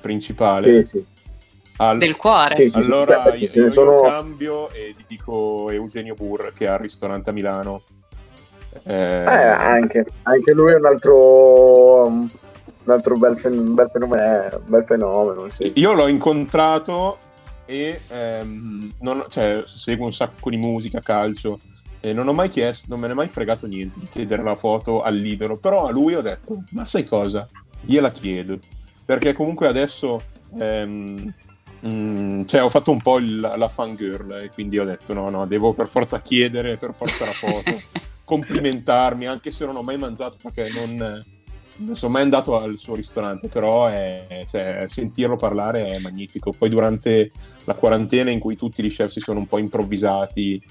principale. 0.00 0.82
Sì, 0.82 0.98
sì. 0.98 1.06
Al- 1.88 1.98
Del 1.98 2.16
cuore. 2.16 2.54
Sì, 2.54 2.68
sì, 2.68 2.80
sì, 2.80 2.90
allora 2.90 3.14
cioè, 3.14 3.22
perché 3.24 3.44
io, 3.58 3.62
io 3.64 3.70
sono- 3.70 4.02
cambio 4.02 4.70
e 4.70 4.94
ti 4.96 5.04
dico 5.06 5.68
Eugenio 5.70 6.14
Burr 6.14 6.52
che 6.52 6.68
ha 6.68 6.74
il 6.74 6.78
ristorante 6.80 7.30
a 7.30 7.32
Milano. 7.32 7.82
Eh, 8.84 8.94
Eh, 8.94 9.26
anche, 9.26 10.06
anche 10.22 10.52
lui 10.54 10.72
è 10.72 10.76
un 10.76 10.86
altro, 10.86 12.06
un 12.06 12.28
altro 12.86 13.16
bel, 13.16 13.36
fen- 13.36 13.74
bel 13.74 13.88
fenomeno, 13.90 14.60
bel 14.64 14.84
fenomeno 14.84 15.48
sì. 15.50 15.72
Io 15.74 15.92
l'ho 15.92 16.06
incontrato 16.06 17.18
e 17.66 18.00
ehm, 18.08 18.92
non- 19.00 19.24
cioè, 19.28 19.62
seguo 19.64 20.06
un 20.06 20.12
sacco 20.12 20.50
di 20.50 20.56
musica, 20.56 21.00
calcio 21.00 21.58
e 22.00 22.12
non 22.12 22.28
ho 22.28 22.32
mai 22.32 22.48
chiesto, 22.48 22.86
non 22.90 23.00
me 23.00 23.06
ne 23.08 23.12
è 23.12 23.16
mai 23.16 23.28
fregato 23.28 23.66
niente 23.66 23.98
di 23.98 24.06
chiedere 24.08 24.42
la 24.42 24.56
foto 24.56 25.02
all'idolo, 25.02 25.56
però 25.58 25.86
a 25.86 25.90
lui 25.90 26.14
ho 26.14 26.20
detto, 26.22 26.62
ma 26.70 26.86
sai 26.86 27.04
cosa? 27.04 27.46
Gliela 27.80 28.10
chiedo, 28.10 28.58
perché 29.04 29.32
comunque 29.32 29.66
adesso 29.68 30.22
ehm, 30.58 31.32
mm, 31.86 32.44
cioè, 32.44 32.62
ho 32.62 32.68
fatto 32.70 32.90
un 32.90 33.00
po' 33.02 33.18
il- 33.18 33.40
la 33.40 33.68
fangirl 33.68 34.32
e 34.44 34.50
quindi 34.52 34.78
ho 34.78 34.84
detto 34.84 35.12
no, 35.12 35.28
no, 35.30 35.46
devo 35.46 35.72
per 35.74 35.86
forza 35.88 36.20
chiedere 36.20 36.76
per 36.76 36.94
forza 36.94 37.24
la 37.24 37.32
foto, 37.32 37.80
complimentarmi, 38.24 39.26
anche 39.26 39.50
se 39.50 39.64
non 39.66 39.76
ho 39.76 39.82
mai 39.82 39.98
mangiato 39.98 40.36
perché 40.42 40.70
non 40.74 41.22
non 41.74 41.96
sono 41.96 42.12
mai 42.12 42.22
andato 42.22 42.56
al 42.60 42.76
suo 42.76 42.94
ristorante, 42.94 43.48
però 43.48 43.86
è- 43.86 44.44
cioè, 44.46 44.84
sentirlo 44.86 45.36
parlare 45.36 45.90
è 45.90 45.98
magnifico. 46.00 46.52
Poi 46.56 46.68
durante 46.68 47.32
la 47.64 47.74
quarantena 47.74 48.30
in 48.30 48.38
cui 48.38 48.56
tutti 48.56 48.82
gli 48.82 48.90
chef 48.90 49.10
si 49.10 49.20
sono 49.20 49.38
un 49.38 49.46
po' 49.46 49.58
improvvisati 49.58 50.62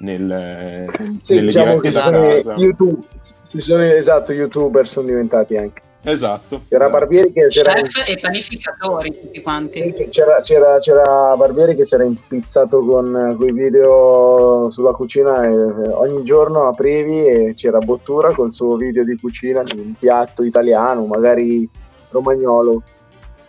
nel, 0.00 0.86
Sì, 1.18 1.34
nelle 1.36 1.46
diciamo 1.46 1.76
che 1.76 1.90
da 1.90 2.02
sono 2.02 2.20
casa. 2.20 2.54
YouTube, 2.56 2.98
si 3.40 3.60
sono, 3.60 3.82
esatto, 3.82 4.32
youtuber 4.32 4.86
sono 4.86 5.06
diventati 5.06 5.56
anche. 5.56 5.80
Esatto. 6.02 6.62
C'era 6.68 6.88
Barbieri 6.88 7.30
che 7.30 7.48
c'era, 7.48 7.74
Chef 7.74 8.08
e 8.08 8.18
panificatori 8.18 9.10
tutti 9.20 9.42
quanti. 9.42 9.92
c'era, 10.08 10.40
c'era, 10.40 10.78
c'era 10.78 11.36
Barbieri 11.36 11.76
che 11.76 11.84
si 11.84 11.94
era 11.94 12.04
impizzato 12.04 12.78
con 12.80 13.34
quei 13.36 13.52
video 13.52 14.70
sulla 14.70 14.92
cucina 14.92 15.42
e 15.44 15.52
ogni 15.52 16.22
giorno 16.24 16.68
aprivi 16.68 17.26
e 17.26 17.54
c'era 17.54 17.78
Bottura 17.80 18.32
col 18.32 18.50
suo 18.50 18.76
video 18.76 19.04
di 19.04 19.14
cucina 19.18 19.62
di 19.62 19.78
un 19.78 19.94
piatto 19.98 20.42
italiano, 20.42 21.04
magari 21.04 21.68
romagnolo 22.08 22.82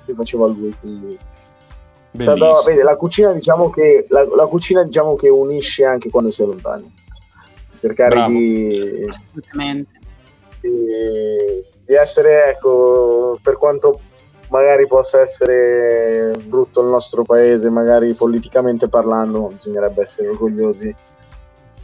che 0.06 0.14
faceva 0.14 0.46
lui, 0.48 0.76
quindi 0.80 1.14
è 1.14 2.22
stato- 2.22 2.38
Bellissimo. 2.40 2.64
vedi, 2.66 2.82
la 2.82 2.96
cucina 2.98 3.32
diciamo 3.32 3.70
che 3.70 4.06
la, 4.10 4.26
la 4.36 4.46
cucina 4.48 4.84
diciamo 4.84 5.16
che 5.16 5.30
unisce 5.30 5.86
anche 5.86 6.10
quando 6.10 6.30
sei 6.30 6.48
lontano 6.48 6.92
cercare 7.80 8.10
Bravo. 8.10 8.30
di, 8.38 9.06
Assolutamente. 9.08 10.00
di, 10.60 10.70
di 11.92 11.98
essere 11.98 12.48
ecco 12.50 13.38
per 13.44 13.58
quanto 13.58 14.00
magari 14.48 14.88
possa 14.88 15.20
essere 15.20 16.32
brutto 16.46 16.82
il 16.82 16.88
nostro 16.88 17.24
paese 17.24 17.70
magari 17.70 18.14
politicamente 18.14 18.88
parlando 18.88 19.48
bisognerebbe 19.48 20.02
essere 20.02 20.30
orgogliosi 20.30 20.96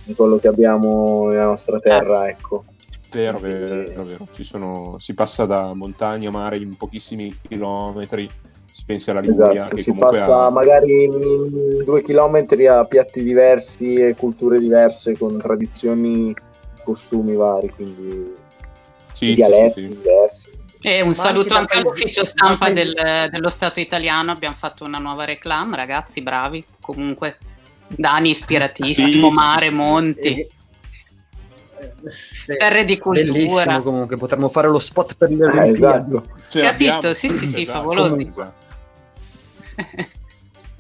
di 0.03 0.15
quello 0.15 0.37
che 0.37 0.47
abbiamo 0.47 1.27
nella 1.27 1.43
nostra 1.45 1.79
terra 1.79 2.27
ecco 2.29 2.63
Vero, 3.09 3.39
vero, 3.39 4.03
vero. 4.03 4.27
Ci 4.31 4.43
sono- 4.43 4.95
si 4.97 5.13
passa 5.13 5.45
da 5.45 5.73
montagna 5.73 6.27
a 6.27 6.31
mare 6.31 6.57
in 6.57 6.75
pochissimi 6.75 7.33
chilometri. 7.41 8.29
Si 8.69 8.83
pensa 8.85 9.11
alla 9.11 9.21
Liguria, 9.21 9.51
esatto 9.61 9.75
che 9.75 9.81
si 9.81 9.93
passa 9.93 10.45
ha- 10.45 10.49
magari 10.49 11.05
in 11.05 11.83
due 11.85 12.03
chilometri 12.03 12.67
a 12.67 12.83
piatti 12.83 13.23
diversi 13.23 13.93
e 13.93 14.13
culture 14.15 14.59
diverse 14.59 15.17
con 15.17 15.37
tradizioni 15.37 16.35
costumi 16.83 17.33
vari 17.35 17.69
quindi 17.69 18.33
sì, 19.17 19.33
dialetti 19.33 19.81
sì, 19.81 19.87
sì. 19.87 19.95
diversi 19.95 20.49
E 20.81 21.01
un 21.01 21.07
Ma 21.07 21.13
saluto 21.13 21.55
anche 21.55 21.75
anche 21.75 21.87
all'ufficio 21.87 22.23
stampa 22.23 22.69
del- 22.69 23.27
dello 23.29 23.49
Stato 23.49 23.79
italiano. 23.79 24.31
Abbiamo 24.31 24.55
fatto 24.55 24.83
una 24.83 24.99
nuova 24.99 25.25
reclama, 25.25 25.75
ragazzi, 25.75 26.21
bravi. 26.21 26.63
Comunque, 26.79 27.37
Dani 27.87 28.29
ispiratissimo, 28.29 29.29
Sì, 29.29 29.33
mare, 29.35 29.61
sì, 29.65 29.67
sì. 29.69 29.75
monti, 29.75 30.47
terre 32.57 32.85
di 32.85 32.97
cultura. 32.97 33.33
bellissimo 33.33 33.81
comunque, 33.81 34.17
potremmo 34.17 34.49
fare 34.49 34.67
lo 34.67 34.79
spot 34.79 35.15
per 35.15 35.31
le 35.31 35.45
Eh, 35.51 35.69
esatto 35.71 36.27
Ce 36.49 36.61
Capito? 36.61 36.91
l'abbiamo. 36.91 37.13
Sì, 37.13 37.29
sì, 37.29 37.47
sì, 37.47 37.61
Esatto, 37.61 37.79
favolosi. 37.79 38.27
esatto. 38.27 38.65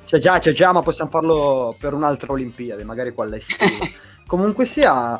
C'è 0.05 0.19
già, 0.19 0.39
c'è 0.39 0.53
già, 0.53 0.71
ma 0.71 0.81
possiamo 0.81 1.09
farlo 1.09 1.75
per 1.77 1.93
un'altra 1.93 2.31
Olimpiade, 2.31 2.83
magari 2.85 3.13
quella 3.13 3.35
estiva. 3.35 3.85
Comunque 4.25 4.65
sia, 4.65 5.19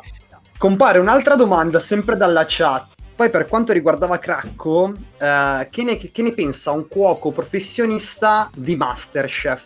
compare 0.56 0.98
un'altra 0.98 1.36
domanda 1.36 1.78
sempre 1.78 2.16
dalla 2.16 2.44
chat 2.46 2.96
poi 3.18 3.30
per 3.30 3.48
quanto 3.48 3.72
riguardava 3.72 4.16
Cracco, 4.20 4.92
eh, 5.18 5.66
che, 5.68 5.82
ne, 5.82 5.96
che 5.96 6.22
ne 6.22 6.30
pensa 6.30 6.70
un 6.70 6.86
cuoco 6.86 7.32
professionista 7.32 8.48
di 8.54 8.76
Masterchef? 8.76 9.64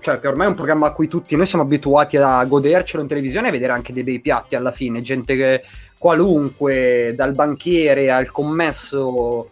Cioè, 0.00 0.20
che 0.20 0.28
ormai 0.28 0.44
è 0.44 0.50
un 0.50 0.54
programma 0.54 0.88
a 0.88 0.92
cui 0.92 1.08
tutti 1.08 1.34
noi 1.34 1.46
siamo 1.46 1.64
abituati 1.64 2.18
a 2.18 2.44
godercelo 2.44 3.00
in 3.00 3.08
televisione 3.08 3.48
e 3.48 3.52
vedere 3.52 3.72
anche 3.72 3.94
dei 3.94 4.02
bei 4.02 4.20
piatti 4.20 4.54
alla 4.54 4.70
fine, 4.70 5.00
gente 5.00 5.34
che 5.34 5.62
qualunque, 5.96 7.14
dal 7.16 7.32
banchiere 7.32 8.10
al 8.10 8.30
commesso 8.30 9.48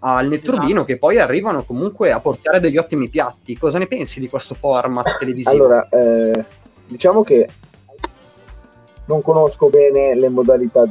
al 0.00 0.26
netturbino, 0.26 0.80
esatto. 0.80 0.84
che 0.86 0.98
poi 0.98 1.20
arrivano 1.20 1.62
comunque 1.62 2.10
a 2.10 2.18
portare 2.18 2.58
degli 2.58 2.78
ottimi 2.78 3.08
piatti. 3.08 3.56
Cosa 3.56 3.78
ne 3.78 3.86
pensi 3.86 4.18
di 4.18 4.28
questo 4.28 4.56
format 4.56 5.18
televisivo? 5.18 5.54
Allora, 5.54 5.88
eh, 5.88 6.44
diciamo 6.84 7.22
che 7.22 7.48
non 9.04 9.22
conosco 9.22 9.68
bene 9.68 10.16
le 10.16 10.28
modalità 10.28 10.84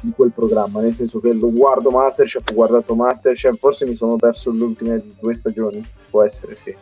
di 0.00 0.12
quel 0.12 0.32
programma, 0.32 0.80
nel 0.80 0.94
senso 0.94 1.20
che 1.20 1.32
lo 1.32 1.50
guardo 1.50 1.90
Masterchef, 1.90 2.48
ho 2.50 2.54
guardato 2.54 2.94
Masterchef, 2.94 3.56
forse 3.58 3.86
mi 3.86 3.94
sono 3.94 4.16
perso 4.16 4.50
le 4.50 4.64
ultime 4.64 5.02
due 5.20 5.34
stagioni, 5.34 5.86
può 6.10 6.22
essere 6.22 6.54
sì. 6.54 6.74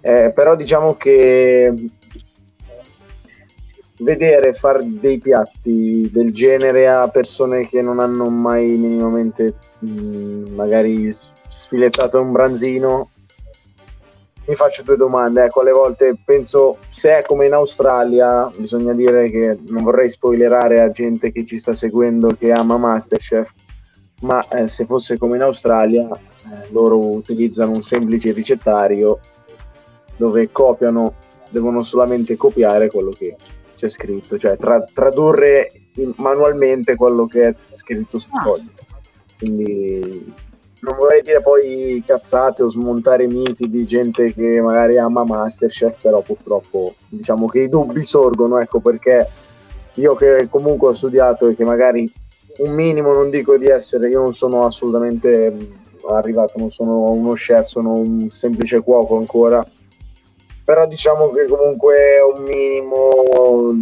Eh, 0.00 0.32
però 0.34 0.54
diciamo 0.54 0.94
che 0.94 1.74
vedere 3.98 4.52
fare 4.52 4.80
dei 4.84 5.18
piatti 5.18 6.10
del 6.12 6.32
genere 6.32 6.88
a 6.88 7.08
persone 7.08 7.66
che 7.66 7.80
non 7.80 7.98
hanno 7.98 8.28
mai 8.28 8.76
minimamente 8.76 9.54
mh, 9.78 10.54
magari 10.54 11.10
sfilettato 11.10 12.20
un 12.20 12.32
branzino 12.32 13.10
mi 14.46 14.54
faccio 14.54 14.82
due 14.82 14.96
domande. 14.96 15.44
Ecco, 15.44 15.60
alle 15.60 15.72
volte 15.72 16.16
penso 16.24 16.78
se 16.88 17.18
è 17.18 17.22
come 17.22 17.46
in 17.46 17.52
Australia, 17.52 18.50
bisogna 18.56 18.92
dire 18.92 19.30
che 19.30 19.58
non 19.68 19.82
vorrei 19.82 20.08
spoilerare 20.08 20.80
a 20.80 20.90
gente 20.90 21.32
che 21.32 21.44
ci 21.44 21.58
sta 21.58 21.74
seguendo 21.74 22.28
che 22.28 22.52
ama 22.52 22.76
Masterchef, 22.76 23.52
ma 24.22 24.46
eh, 24.48 24.66
se 24.66 24.86
fosse 24.86 25.18
come 25.18 25.36
in 25.36 25.42
Australia, 25.42 26.08
eh, 26.08 26.68
loro 26.70 26.98
utilizzano 26.98 27.72
un 27.72 27.82
semplice 27.82 28.32
ricettario 28.32 29.18
dove 30.16 30.50
copiano, 30.50 31.14
devono 31.50 31.82
solamente 31.82 32.36
copiare 32.36 32.88
quello 32.88 33.10
che 33.10 33.36
c'è 33.76 33.88
scritto, 33.88 34.38
cioè 34.38 34.56
tra- 34.56 34.82
tradurre 34.82 35.70
manualmente 36.16 36.94
quello 36.94 37.26
che 37.26 37.48
è 37.48 37.54
scritto 37.72 38.18
sul 38.18 38.30
ah. 38.32 38.42
foglio. 38.42 38.70
Quindi 39.38 40.32
non 40.80 40.96
vorrei 40.96 41.22
dire 41.22 41.40
poi 41.40 42.02
cazzate 42.06 42.62
o 42.62 42.68
smontare 42.68 43.26
miti 43.26 43.68
di 43.68 43.84
gente 43.84 44.32
che 44.34 44.60
magari 44.60 44.98
ama 44.98 45.24
Masterchef, 45.24 46.00
però 46.02 46.20
purtroppo 46.20 46.94
diciamo 47.08 47.46
che 47.46 47.60
i 47.60 47.68
dubbi 47.68 48.04
sorgono, 48.04 48.58
ecco 48.58 48.80
perché 48.80 49.26
io 49.94 50.14
che 50.14 50.48
comunque 50.50 50.88
ho 50.88 50.92
studiato 50.92 51.48
e 51.48 51.56
che 51.56 51.64
magari 51.64 52.10
un 52.58 52.72
minimo 52.72 53.12
non 53.12 53.30
dico 53.30 53.56
di 53.56 53.66
essere, 53.66 54.08
io 54.08 54.22
non 54.22 54.32
sono 54.32 54.64
assolutamente 54.64 55.84
arrivato, 56.08 56.58
non 56.58 56.70
sono 56.70 57.10
uno 57.10 57.32
chef, 57.32 57.66
sono 57.66 57.92
un 57.92 58.28
semplice 58.30 58.80
cuoco 58.80 59.16
ancora, 59.16 59.66
però 60.64 60.86
diciamo 60.86 61.30
che 61.30 61.46
comunque 61.46 62.18
un 62.34 62.42
minimo 62.42 63.80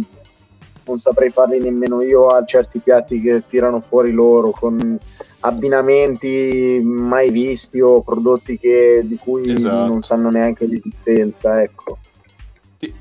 non 0.87 0.97
saprei 0.97 1.29
farli 1.29 1.59
nemmeno 1.59 2.01
io 2.01 2.27
a 2.27 2.43
certi 2.45 2.79
piatti 2.79 3.19
che 3.19 3.43
tirano 3.47 3.81
fuori 3.81 4.11
loro 4.11 4.51
con 4.51 4.97
abbinamenti 5.45 6.81
mai 6.83 7.29
visti 7.29 7.79
o 7.79 8.01
prodotti 8.01 8.57
che, 8.57 9.01
di 9.03 9.15
cui 9.15 9.51
esatto. 9.51 9.87
non 9.87 10.01
sanno 10.01 10.29
neanche 10.29 10.65
l'esistenza, 10.65 11.61
ecco. 11.61 11.99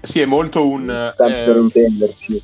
Sì, 0.00 0.20
è 0.20 0.26
molto 0.26 0.66
un... 0.68 0.86
Tanto 1.16 1.34
eh, 1.34 1.44
per 1.44 1.56
intenderci. 1.56 2.42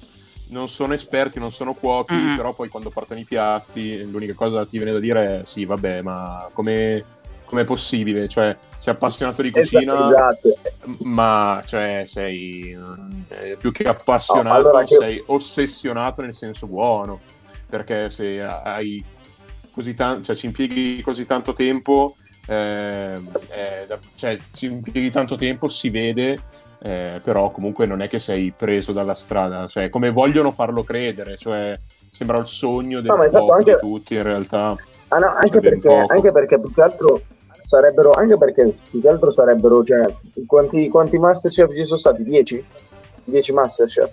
Non 0.50 0.68
sono 0.68 0.94
esperti, 0.94 1.38
non 1.38 1.52
sono 1.52 1.74
cuochi, 1.74 2.14
mm. 2.14 2.36
però 2.36 2.52
poi 2.52 2.68
quando 2.68 2.90
partono 2.90 3.20
i 3.20 3.24
piatti 3.24 4.02
l'unica 4.04 4.34
cosa 4.34 4.60
che 4.60 4.66
ti 4.66 4.76
viene 4.78 4.92
da 4.92 4.98
dire 4.98 5.40
è 5.40 5.44
sì, 5.44 5.64
vabbè, 5.64 6.02
ma 6.02 6.48
come 6.52 7.04
com'è 7.44 7.64
possibile? 7.64 8.26
Cioè, 8.26 8.56
sei 8.78 8.94
appassionato 8.94 9.42
di 9.42 9.50
cucina, 9.50 10.04
esatto, 10.04 10.52
ma 11.02 11.62
cioè, 11.64 12.04
sei 12.06 12.76
eh, 13.28 13.56
più 13.58 13.70
che 13.70 13.84
appassionato, 13.84 14.48
no, 14.48 14.54
allora 14.54 14.86
sei 14.86 15.16
che... 15.16 15.24
ossessionato 15.26 16.22
nel 16.22 16.34
senso 16.34 16.66
buono, 16.66 17.20
perché 17.68 18.08
se 18.10 18.40
hai 18.40 19.04
così 19.72 19.94
tanto, 19.94 20.24
cioè 20.24 20.37
ci 20.37 20.46
impieghi 20.46 21.00
così 21.02 21.24
tanto 21.24 21.52
tempo, 21.52 22.14
eh, 22.46 23.14
eh, 23.48 23.98
cioè 24.14 24.38
ci 24.52 24.66
impieghi 24.66 25.11
tanto 25.11 25.37
tempo, 25.37 25.68
si 25.68 25.90
vede, 25.90 26.40
eh, 26.83 27.20
però 27.22 27.50
comunque 27.50 27.87
non 27.87 28.00
è 28.00 28.09
che 28.09 28.18
sei 28.18 28.52
preso 28.56 28.92
dalla 28.92 29.14
strada, 29.14 29.66
cioè 29.66 29.88
come 29.88 30.11
vogliono 30.11 30.50
farlo 30.50 30.83
credere, 30.83 31.37
cioè 31.37 31.78
sembra 32.11 32.38
il 32.38 32.46
sogno 32.46 33.00
del 33.00 33.11
no, 33.11 33.22
esatto, 33.22 33.52
anche... 33.52 33.72
di 33.74 33.78
tutti 33.78 34.14
in 34.14 34.22
realtà. 34.22 34.74
Ah, 35.09 35.18
no, 35.18 35.26
anche, 35.26 35.61
perché, 35.61 36.04
anche 36.06 36.33
perché 36.33 36.61
più 36.61 36.72
che 36.72 36.83
altro 36.83 37.22
sarebbero, 37.61 38.12
anche 38.12 38.37
perché 38.37 38.74
più 38.90 39.00
che 39.00 39.09
altro 39.09 39.30
sarebbero, 39.30 39.85
cioè, 39.85 40.12
quanti, 40.46 40.88
quanti 40.88 41.18
Masterchef 41.18 41.72
ci 41.72 41.85
sono 41.85 41.98
stati? 41.98 42.24
10? 42.24 42.64
10 43.24 43.52
Masterchef? 43.52 44.12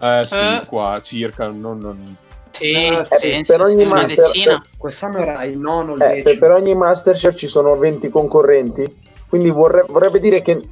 Eh 0.00 0.24
sì, 0.26 0.36
eh. 0.36 0.62
qua 0.68 1.00
circa, 1.02 1.48
non, 1.48 1.78
non, 1.78 2.16
sì, 2.54 2.72
eh, 2.72 3.04
sì, 3.06 3.42
per 3.44 3.60
ogni 3.60 3.82
sì, 3.82 3.88
master, 3.88 4.30
per, 4.44 4.60
quest'anno 4.78 5.18
era 5.18 5.42
il 5.44 5.58
nono. 5.58 5.96
Eh, 5.96 6.22
per, 6.22 6.38
per, 6.38 6.52
ogni 6.52 6.74
Masterchef 6.74 7.34
ci 7.34 7.48
sono 7.48 7.74
20 7.76 8.08
concorrenti, 8.08 8.86
quindi 9.28 9.50
vorrebbe, 9.50 9.92
vorrebbe 9.92 10.20
dire 10.20 10.40
che 10.40 10.68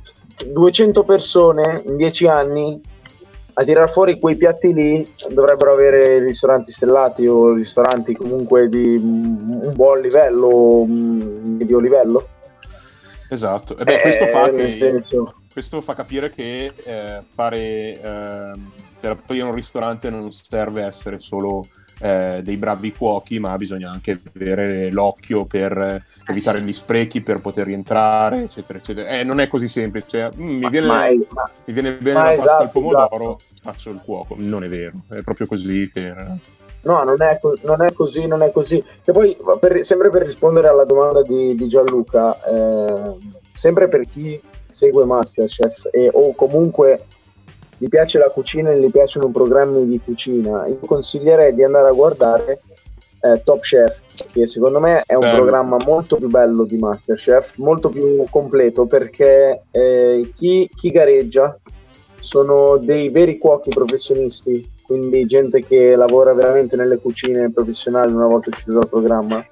200 0.46 1.02
persone 1.02 1.82
in 1.86 1.96
10 1.96 2.26
anni 2.28 2.80
a 3.54 3.64
tirar 3.64 3.90
fuori 3.90 4.18
quei 4.18 4.36
piatti 4.36 4.72
lì 4.72 5.12
dovrebbero 5.28 5.72
avere 5.72 6.20
ristoranti 6.20 6.70
stellati 6.70 7.26
o 7.26 7.52
ristoranti 7.52 8.14
comunque 8.14 8.68
di 8.68 8.96
un 8.96 9.72
buon 9.74 10.00
livello, 10.00 10.86
medio 10.86 11.78
livello. 11.78 12.28
Esatto, 13.28 13.76
e 13.76 13.84
beh, 13.84 14.00
questo, 14.00 14.24
eh, 14.24 14.28
fa 14.28 14.50
che, 14.50 15.02
questo, 15.52 15.80
fa 15.80 15.94
capire 15.94 16.30
che 16.30 16.70
eh, 16.84 17.22
fare 17.26 17.58
eh, 17.58 18.52
per 19.02 19.10
aprire 19.10 19.44
un 19.44 19.54
ristorante 19.54 20.10
non 20.10 20.30
serve 20.30 20.84
essere 20.84 21.18
solo 21.18 21.66
eh, 21.98 22.40
dei 22.44 22.56
bravi 22.56 22.92
cuochi, 22.92 23.40
ma 23.40 23.56
bisogna 23.56 23.90
anche 23.90 24.20
avere 24.32 24.92
l'occhio 24.92 25.44
per 25.44 25.76
eh, 25.76 26.04
evitare 26.28 26.62
gli 26.62 26.72
sprechi, 26.72 27.20
per 27.20 27.40
poter 27.40 27.66
rientrare, 27.66 28.42
eccetera, 28.42 28.78
eccetera. 28.78 29.08
Eh, 29.08 29.24
non 29.24 29.40
è 29.40 29.48
così 29.48 29.66
semplice. 29.66 30.06
Cioè, 30.06 30.30
mm, 30.36 30.56
mi, 30.56 30.68
viene, 30.68 30.86
ma, 30.86 31.00
ma, 31.30 31.50
mi, 31.64 31.72
viene, 31.72 31.94
bene 31.94 32.18
la 32.18 32.24
pasta 32.26 32.44
esatto, 32.44 32.62
al 32.62 32.70
pomodoro, 32.70 33.38
esatto. 33.38 33.44
faccio 33.60 33.90
il 33.90 34.00
cuoco. 34.00 34.36
Non 34.38 34.62
è 34.62 34.68
vero, 34.68 34.92
è 35.10 35.20
proprio 35.20 35.48
così 35.48 35.90
per... 35.92 36.36
No, 36.82 37.02
non 37.02 37.20
è, 37.22 37.40
non 37.62 37.82
è, 37.82 37.92
così, 37.92 38.26
non 38.28 38.42
è 38.42 38.52
così. 38.52 38.84
E 39.04 39.12
poi, 39.12 39.36
per, 39.58 39.84
sempre 39.84 40.10
per 40.10 40.22
rispondere 40.22 40.68
alla 40.68 40.84
domanda 40.84 41.22
di, 41.22 41.56
di 41.56 41.66
Gianluca, 41.66 42.40
eh, 42.44 43.16
sempre 43.52 43.88
per 43.88 44.04
chi 44.08 44.40
segue 44.68 45.04
Masterchef 45.04 45.88
e, 45.90 46.08
o 46.12 46.34
comunque 46.34 47.06
gli 47.82 47.88
piace 47.88 48.16
la 48.16 48.30
cucina 48.30 48.70
e 48.70 48.78
gli 48.78 48.92
piacciono 48.92 49.28
programmi 49.32 49.84
di 49.88 50.00
cucina, 50.04 50.68
io 50.68 50.78
consiglierei 50.86 51.52
di 51.52 51.64
andare 51.64 51.88
a 51.88 51.92
guardare 51.92 52.60
eh, 53.18 53.42
Top 53.42 53.58
Chef, 53.58 54.02
che 54.32 54.46
secondo 54.46 54.78
me 54.78 55.02
è 55.04 55.14
un 55.14 55.22
bello. 55.22 55.34
programma 55.38 55.78
molto 55.84 56.14
più 56.14 56.28
bello 56.28 56.62
di 56.62 56.78
Masterchef, 56.78 57.56
molto 57.56 57.88
più 57.88 58.24
completo 58.30 58.86
perché 58.86 59.64
eh, 59.72 60.30
chi, 60.32 60.70
chi 60.72 60.90
gareggia 60.92 61.58
sono 62.20 62.76
dei 62.76 63.08
veri 63.08 63.36
cuochi 63.36 63.70
professionisti, 63.70 64.70
quindi 64.86 65.24
gente 65.24 65.60
che 65.60 65.96
lavora 65.96 66.34
veramente 66.34 66.76
nelle 66.76 66.98
cucine 66.98 67.50
professionali 67.50 68.12
una 68.12 68.26
volta 68.26 68.50
uscito 68.50 68.74
dal 68.74 68.88
programma 68.88 69.44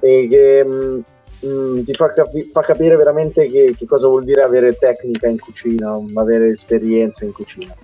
e 0.00 0.26
che 0.30 0.64
mh, 0.64 0.72
mm, 0.72 1.00
mh, 1.40 1.48
mm, 1.48 1.82
ti 1.82 1.94
fa, 1.94 2.12
capi- 2.12 2.50
fa, 2.52 2.60
capire 2.62 2.96
veramente 2.96 3.46
che, 3.46 3.74
che, 3.76 3.86
cosa 3.86 4.08
vuol 4.08 4.24
dire 4.24 4.42
avere 4.42 4.76
tecnica 4.76 5.26
in 5.28 5.38
cucina, 5.38 5.98
avere 6.14 6.48
esperienza 6.48 7.24
in 7.24 7.32
cucina. 7.32 7.74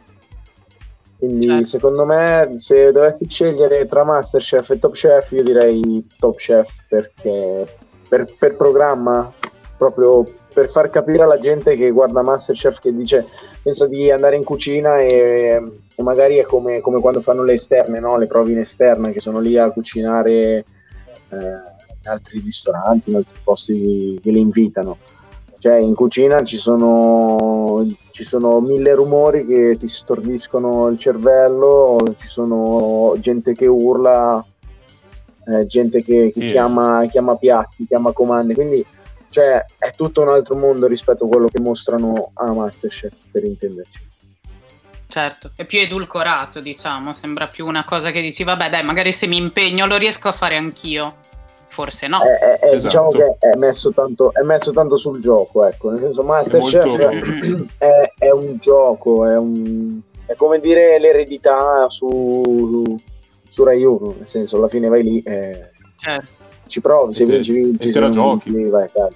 Quindi 1.18 1.46
certo. 1.46 1.66
secondo 1.66 2.04
me 2.04 2.52
se 2.56 2.92
dovessi 2.92 3.26
scegliere 3.26 3.86
tra 3.86 4.04
Masterchef 4.04 4.70
e 4.70 4.78
Top 4.78 4.92
Chef 4.92 5.30
io 5.32 5.42
direi 5.42 6.06
Top 6.18 6.36
Chef 6.36 6.68
perché 6.88 7.66
per, 8.06 8.26
per 8.38 8.56
programma, 8.56 9.32
proprio 9.78 10.26
per 10.52 10.68
far 10.68 10.90
capire 10.90 11.22
alla 11.22 11.38
gente 11.38 11.74
che 11.74 11.90
guarda 11.90 12.22
Masterchef 12.22 12.80
che 12.80 12.92
dice 12.92 13.26
pensa 13.62 13.86
di 13.86 14.10
andare 14.10 14.36
in 14.36 14.44
cucina 14.44 15.00
e, 15.00 15.60
e 15.94 16.02
magari 16.02 16.36
è 16.36 16.44
come, 16.44 16.80
come, 16.80 17.00
quando 17.00 17.20
fanno 17.20 17.42
le 17.42 17.54
esterne, 17.54 17.98
no? 17.98 18.18
le 18.18 18.26
prove 18.26 18.52
in 18.52 18.58
esterna 18.58 19.10
che 19.10 19.20
sono 19.20 19.38
lì 19.40 19.56
a 19.56 19.70
cucinare. 19.70 20.64
Eh, 21.28 21.74
altri 22.08 22.40
ristoranti, 22.40 23.10
in 23.10 23.16
altri 23.16 23.38
posti 23.42 24.18
che 24.22 24.30
li 24.30 24.40
invitano. 24.40 24.98
Cioè 25.58 25.76
in 25.76 25.94
cucina 25.94 26.42
ci 26.44 26.58
sono, 26.58 27.86
ci 28.10 28.24
sono 28.24 28.60
mille 28.60 28.94
rumori 28.94 29.44
che 29.44 29.76
ti 29.78 29.86
stordiscono 29.88 30.88
il 30.88 30.98
cervello, 30.98 31.98
ci 32.16 32.26
sono 32.26 33.14
gente 33.18 33.54
che 33.54 33.66
urla, 33.66 34.44
eh, 35.46 35.66
gente 35.66 36.02
che, 36.02 36.30
che 36.32 36.40
sì. 36.40 36.50
chiama, 36.50 37.06
chiama 37.06 37.36
piatti, 37.36 37.86
chiama 37.86 38.12
comande, 38.12 38.54
quindi 38.54 38.84
cioè, 39.30 39.64
è 39.78 39.92
tutto 39.94 40.22
un 40.22 40.28
altro 40.28 40.56
mondo 40.56 40.86
rispetto 40.86 41.24
a 41.24 41.28
quello 41.28 41.48
che 41.48 41.60
mostrano 41.60 42.30
a 42.34 42.52
Masterchef, 42.52 43.12
per 43.30 43.44
intenderci. 43.44 44.00
certo, 45.08 45.52
è 45.54 45.64
più 45.64 45.78
edulcorato, 45.78 46.60
diciamo, 46.60 47.12
sembra 47.12 47.46
più 47.46 47.66
una 47.66 47.84
cosa 47.84 48.10
che 48.10 48.20
dici, 48.20 48.44
vabbè 48.44 48.70
dai, 48.70 48.82
magari 48.82 49.12
se 49.12 49.26
mi 49.26 49.36
impegno 49.36 49.86
lo 49.86 49.96
riesco 49.96 50.28
a 50.28 50.32
fare 50.32 50.56
anch'io. 50.56 51.16
Forse 51.76 52.06
no. 52.08 52.22
È, 52.22 52.38
è- 52.38 52.58
è- 52.58 52.74
Esatto. 52.74 53.08
Diciamo 53.08 53.08
che 53.10 53.36
è 53.50 53.54
messo, 53.56 53.92
tanto, 53.92 54.32
è 54.32 54.40
messo 54.40 54.72
tanto 54.72 54.96
sul 54.96 55.20
gioco, 55.20 55.66
ecco, 55.66 55.90
nel 55.90 55.98
senso 56.00 56.22
Masterchef 56.22 56.86
molto- 56.86 57.66
è, 57.76 58.12
è 58.18 58.30
un 58.30 58.56
gioco, 58.56 59.26
è, 59.28 59.36
un- 59.36 60.00
è 60.24 60.34
come 60.36 60.58
dire 60.58 60.98
l'eredità 60.98 61.86
su, 61.90 62.96
su 63.46 63.62
Rai 63.62 63.84
1, 63.84 64.14
nel 64.20 64.26
senso 64.26 64.56
alla 64.56 64.68
fine 64.68 64.88
vai 64.88 65.02
lì 65.02 65.20
e 65.20 65.70
Certo. 65.98 66.30
ci 66.66 66.80
provi, 66.80 67.12
se 67.12 67.26
vinci, 67.26 67.52
vinci, 67.52 67.88
e 67.88 67.92
te 67.92 68.00
la 68.00 68.08
giochi. 68.08 68.50
vinci, 68.50 68.70
vai 68.70 68.88
casa. 68.90 69.14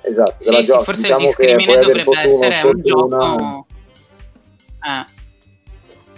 Esatto, 0.00 0.36
Sì, 0.38 0.54
sì, 0.54 0.62
giochi. 0.62 0.84
forse 0.84 1.00
Diciamo 1.02 1.20
il 1.20 1.26
discrimine 1.26 1.74
dovrebbe 1.76 2.02
fortuna 2.04 2.22
essere 2.24 2.54
un 2.66 2.80
sfortuna. 2.82 3.18
gioco... 3.36 3.66
Eh. 4.82 5.04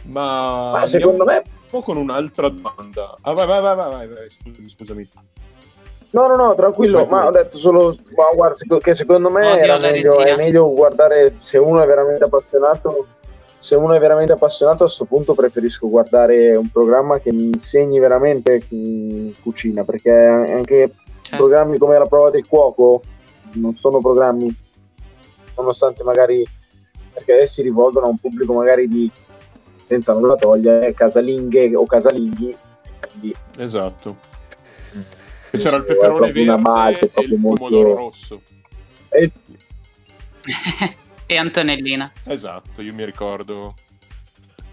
Ma, 0.04 0.70
Ma 0.72 0.86
secondo 0.86 1.24
me 1.24 1.42
con 1.80 1.96
un'altra 1.96 2.48
domanda. 2.48 3.14
Ah, 3.22 3.32
vai, 3.32 3.46
vai, 3.46 3.62
vai, 3.62 3.76
vai, 3.76 3.90
vai, 3.90 4.08
vai, 4.08 4.30
scusami, 4.30 4.68
scusami. 4.68 5.08
No, 6.10 6.26
no, 6.26 6.36
no, 6.36 6.54
tranquillo, 6.54 7.06
ma 7.06 7.26
ho 7.26 7.30
detto 7.30 7.56
solo, 7.56 7.96
ma 8.14 8.24
guarda, 8.34 8.78
che 8.80 8.94
secondo 8.94 9.30
me 9.30 9.64
la 9.66 9.78
meglio, 9.78 10.18
è 10.18 10.36
meglio 10.36 10.70
guardare, 10.70 11.36
se 11.38 11.56
uno 11.56 11.82
è 11.82 11.86
veramente 11.86 12.24
appassionato, 12.24 13.06
se 13.58 13.76
uno 13.76 13.94
è 13.94 13.98
veramente 13.98 14.32
appassionato 14.32 14.82
a 14.82 14.86
questo 14.86 15.06
punto 15.06 15.32
preferisco 15.32 15.88
guardare 15.88 16.54
un 16.54 16.68
programma 16.70 17.18
che 17.18 17.32
mi 17.32 17.44
insegni 17.44 17.98
veramente 17.98 18.62
cucina, 19.42 19.84
perché 19.84 20.12
anche 20.12 20.94
Certo. 21.22 21.46
programmi 21.46 21.78
come 21.78 21.96
la 21.96 22.06
prova 22.06 22.30
del 22.30 22.46
cuoco 22.46 23.02
non 23.52 23.74
sono 23.74 24.00
programmi, 24.00 24.54
nonostante 25.56 26.02
magari, 26.02 26.46
perché 27.12 27.46
si 27.46 27.62
rivolgono 27.62 28.06
a 28.06 28.08
un 28.10 28.18
pubblico 28.18 28.52
magari 28.52 28.88
di, 28.88 29.10
senza 29.92 30.14
nulla 30.14 30.36
togliere, 30.36 30.94
casalinghe 30.94 31.72
o 31.76 31.84
casalinghi, 31.84 32.56
quindi 33.10 33.36
Esatto. 33.58 34.16
sì, 35.40 35.56
E 35.56 35.58
c'era 35.58 35.76
il 35.76 35.84
sì, 35.86 35.90
è 35.90 35.94
peperone 35.94 36.32
verde 36.32 36.56
base, 36.62 37.10
e 37.14 37.22
il 37.24 37.38
molto- 37.38 37.64
pomodoro 37.64 37.94
rosso. 37.96 38.40
E- 39.10 39.30
e 41.26 41.36
Antonellina. 41.36 42.10
Esatto, 42.24 42.80
io 42.80 42.94
mi 42.94 43.04
ricordo. 43.04 43.74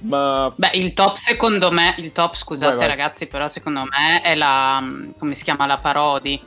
Ma 0.01 0.49
Beh, 0.55 0.71
il 0.75 0.93
top 0.93 1.15
secondo 1.17 1.69
me, 1.71 1.93
il 1.97 2.13
top 2.13 2.34
scusate 2.36 2.77
Vai, 2.77 2.88
vai. 2.88 2.95
ragazzi, 2.95 3.27
però 3.27 3.49
secondo 3.49 3.82
me 3.84 4.21
è 4.21 4.34
la, 4.36 4.79
mm, 4.82 5.10
come 5.17 5.36
si 5.36 5.43
chiama, 5.43 5.65
la 5.65 5.77
parodi. 5.79 6.41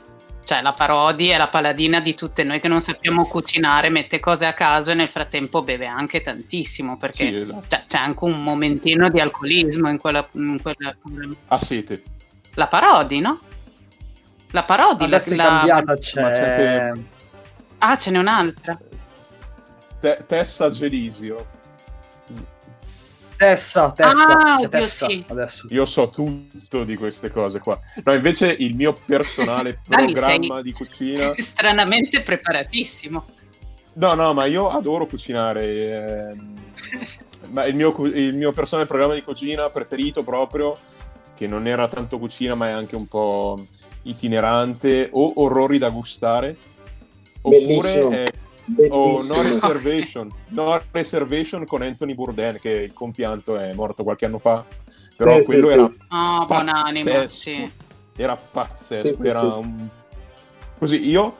Cioè 0.45 0.61
la 0.61 0.73
parodi 0.73 1.29
è 1.29 1.37
la 1.37 1.47
paladina 1.47 1.99
di 2.01 2.13
tutte 2.15 2.43
noi 2.43 2.59
che 2.59 2.67
non 2.67 2.81
sappiamo 2.81 3.25
cucinare, 3.27 3.89
mette 3.89 4.19
cose 4.19 4.45
a 4.45 4.53
caso 4.53 4.91
e 4.91 4.93
nel 4.93 5.07
frattempo 5.07 5.63
beve 5.63 5.85
anche 5.87 6.19
tantissimo 6.21 6.97
perché 6.97 7.27
sì, 7.27 7.35
esatto. 7.35 7.63
cioè, 7.69 7.83
c'è 7.87 7.97
anche 7.97 8.23
un 8.25 8.43
momentino 8.43 9.09
di 9.09 9.19
alcolismo 9.21 9.89
in 9.89 9.97
quella... 9.97 10.27
in 10.33 10.61
quella- 10.61 10.95
a 11.47 11.57
sete. 11.57 12.03
la 12.55 12.67
parodi, 12.67 13.19
no? 13.21 13.39
La 14.51 14.63
parodi, 14.63 15.07
la, 15.07 15.15
Adesso 15.15 15.35
la- 15.35 15.43
cambiata, 15.43 15.97
c'è... 15.97 16.21
Ma 16.21 16.29
c'è 16.31 16.91
Ah, 17.79 17.97
ce 17.97 18.11
n'è 18.11 18.17
un'altra. 18.17 18.77
Te- 19.99 20.23
Tessa 20.25 20.69
Gelisio. 20.69 21.43
Tessa, 23.43 23.91
Tessa, 23.91 24.09
Ah, 24.11 24.55
c'è 24.57 24.65
oddio, 24.65 24.69
Tessa 24.69 25.07
sì. 25.07 25.25
adesso. 25.27 25.67
Io 25.69 25.85
so 25.85 26.09
tutto 26.09 26.83
di 26.83 26.95
queste 26.95 27.29
cose 27.31 27.59
qua. 27.59 27.79
No, 28.03 28.13
invece 28.13 28.47
il 28.57 28.75
mio 28.75 28.93
personale 29.05 29.79
programma 29.87 30.61
di 30.61 30.71
cucina. 30.71 31.33
Stranamente 31.35 32.21
preparatissimo. 32.21 33.25
No, 33.95 34.13
no, 34.15 34.33
ma 34.33 34.45
io 34.45 34.69
adoro 34.69 35.05
cucinare. 35.05 36.29
ehm, 36.31 36.61
ma 37.49 37.65
il 37.65 37.75
mio, 37.75 37.93
il 38.05 38.35
mio 38.35 38.51
personale 38.53 38.87
programma 38.87 39.13
di 39.13 39.21
cucina 39.21 39.69
preferito 39.69 40.23
proprio, 40.23 40.73
che 41.35 41.47
non 41.47 41.67
era 41.67 41.87
tanto 41.87 42.17
cucina, 42.17 42.55
ma 42.55 42.67
è 42.69 42.71
anche 42.71 42.95
un 42.95 43.07
po' 43.07 43.57
itinerante, 44.03 45.09
o 45.11 45.33
orrori 45.35 45.77
da 45.77 45.89
gustare. 45.89 46.55
Oppure 47.41 47.65
Bellissimo. 47.65 48.11
eh, 48.11 48.32
o 48.89 49.13
Bellissimo. 49.15 49.35
No 49.35 49.41
Reservation. 49.41 50.33
No 50.49 50.81
Reservation 50.91 51.65
con 51.65 51.81
Anthony 51.81 52.13
Bourdain, 52.15 52.57
che 52.59 52.69
il 52.69 52.93
compianto 52.93 53.57
è 53.57 53.73
morto 53.73 54.03
qualche 54.03 54.25
anno 54.25 54.39
fa. 54.39 54.65
Però 55.15 55.35
Sì, 55.37 55.43
quello 55.43 55.67
sì, 55.67 55.73
era 55.73 55.89
sì. 55.91 55.99
Oh, 56.09 56.45
buon 56.45 56.69
animo, 56.69 57.11
pazzesco. 57.11 57.27
sì. 57.27 57.71
Era 58.15 58.35
pazzesco. 58.35 59.07
Sì, 59.07 59.15
sì, 59.15 59.27
era 59.27 59.41
un... 59.55 59.89
Così 60.77 61.07
io 61.09 61.35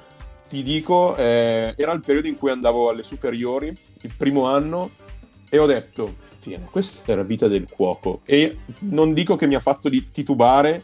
ti 0.47 0.63
dico, 0.63 1.15
eh, 1.15 1.73
era 1.75 1.91
il 1.93 2.01
periodo 2.01 2.27
in 2.27 2.35
cui 2.35 2.51
andavo 2.51 2.89
alle 2.89 3.03
superiori, 3.03 3.73
il 4.01 4.13
primo 4.15 4.45
anno, 4.45 4.91
e 5.49 5.57
ho 5.57 5.65
detto, 5.65 6.15
"Fieno, 6.37 6.67
questa 6.71 7.13
è 7.13 7.15
la 7.15 7.23
vita 7.23 7.47
del 7.47 7.67
cuoco. 7.69 8.21
E 8.25 8.59
non 8.81 9.13
dico 9.13 9.35
che 9.35 9.47
mi 9.47 9.55
ha 9.55 9.59
fatto 9.59 9.89
di 9.89 10.09
titubare, 10.09 10.83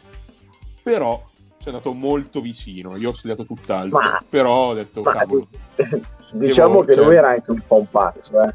però 0.82 1.22
ci 1.60 1.66
è 1.68 1.72
andato 1.72 1.92
molto 1.92 2.40
vicino. 2.40 2.96
Io 2.96 3.10
ho 3.10 3.12
studiato 3.12 3.44
tutt'altro, 3.44 3.98
Ma- 3.98 4.18
però 4.26 4.68
ho 4.70 4.74
detto, 4.74 5.02
Ma- 5.02 5.12
cavolo. 5.12 5.46
diciamo 6.32 6.70
Devo- 6.80 6.84
che 6.84 6.94
cioè- 6.94 7.04
lui 7.04 7.16
era 7.16 7.28
anche 7.28 7.50
un 7.50 7.60
po' 7.66 7.78
un 7.80 7.90
pazzo, 7.90 8.40
eh. 8.42 8.54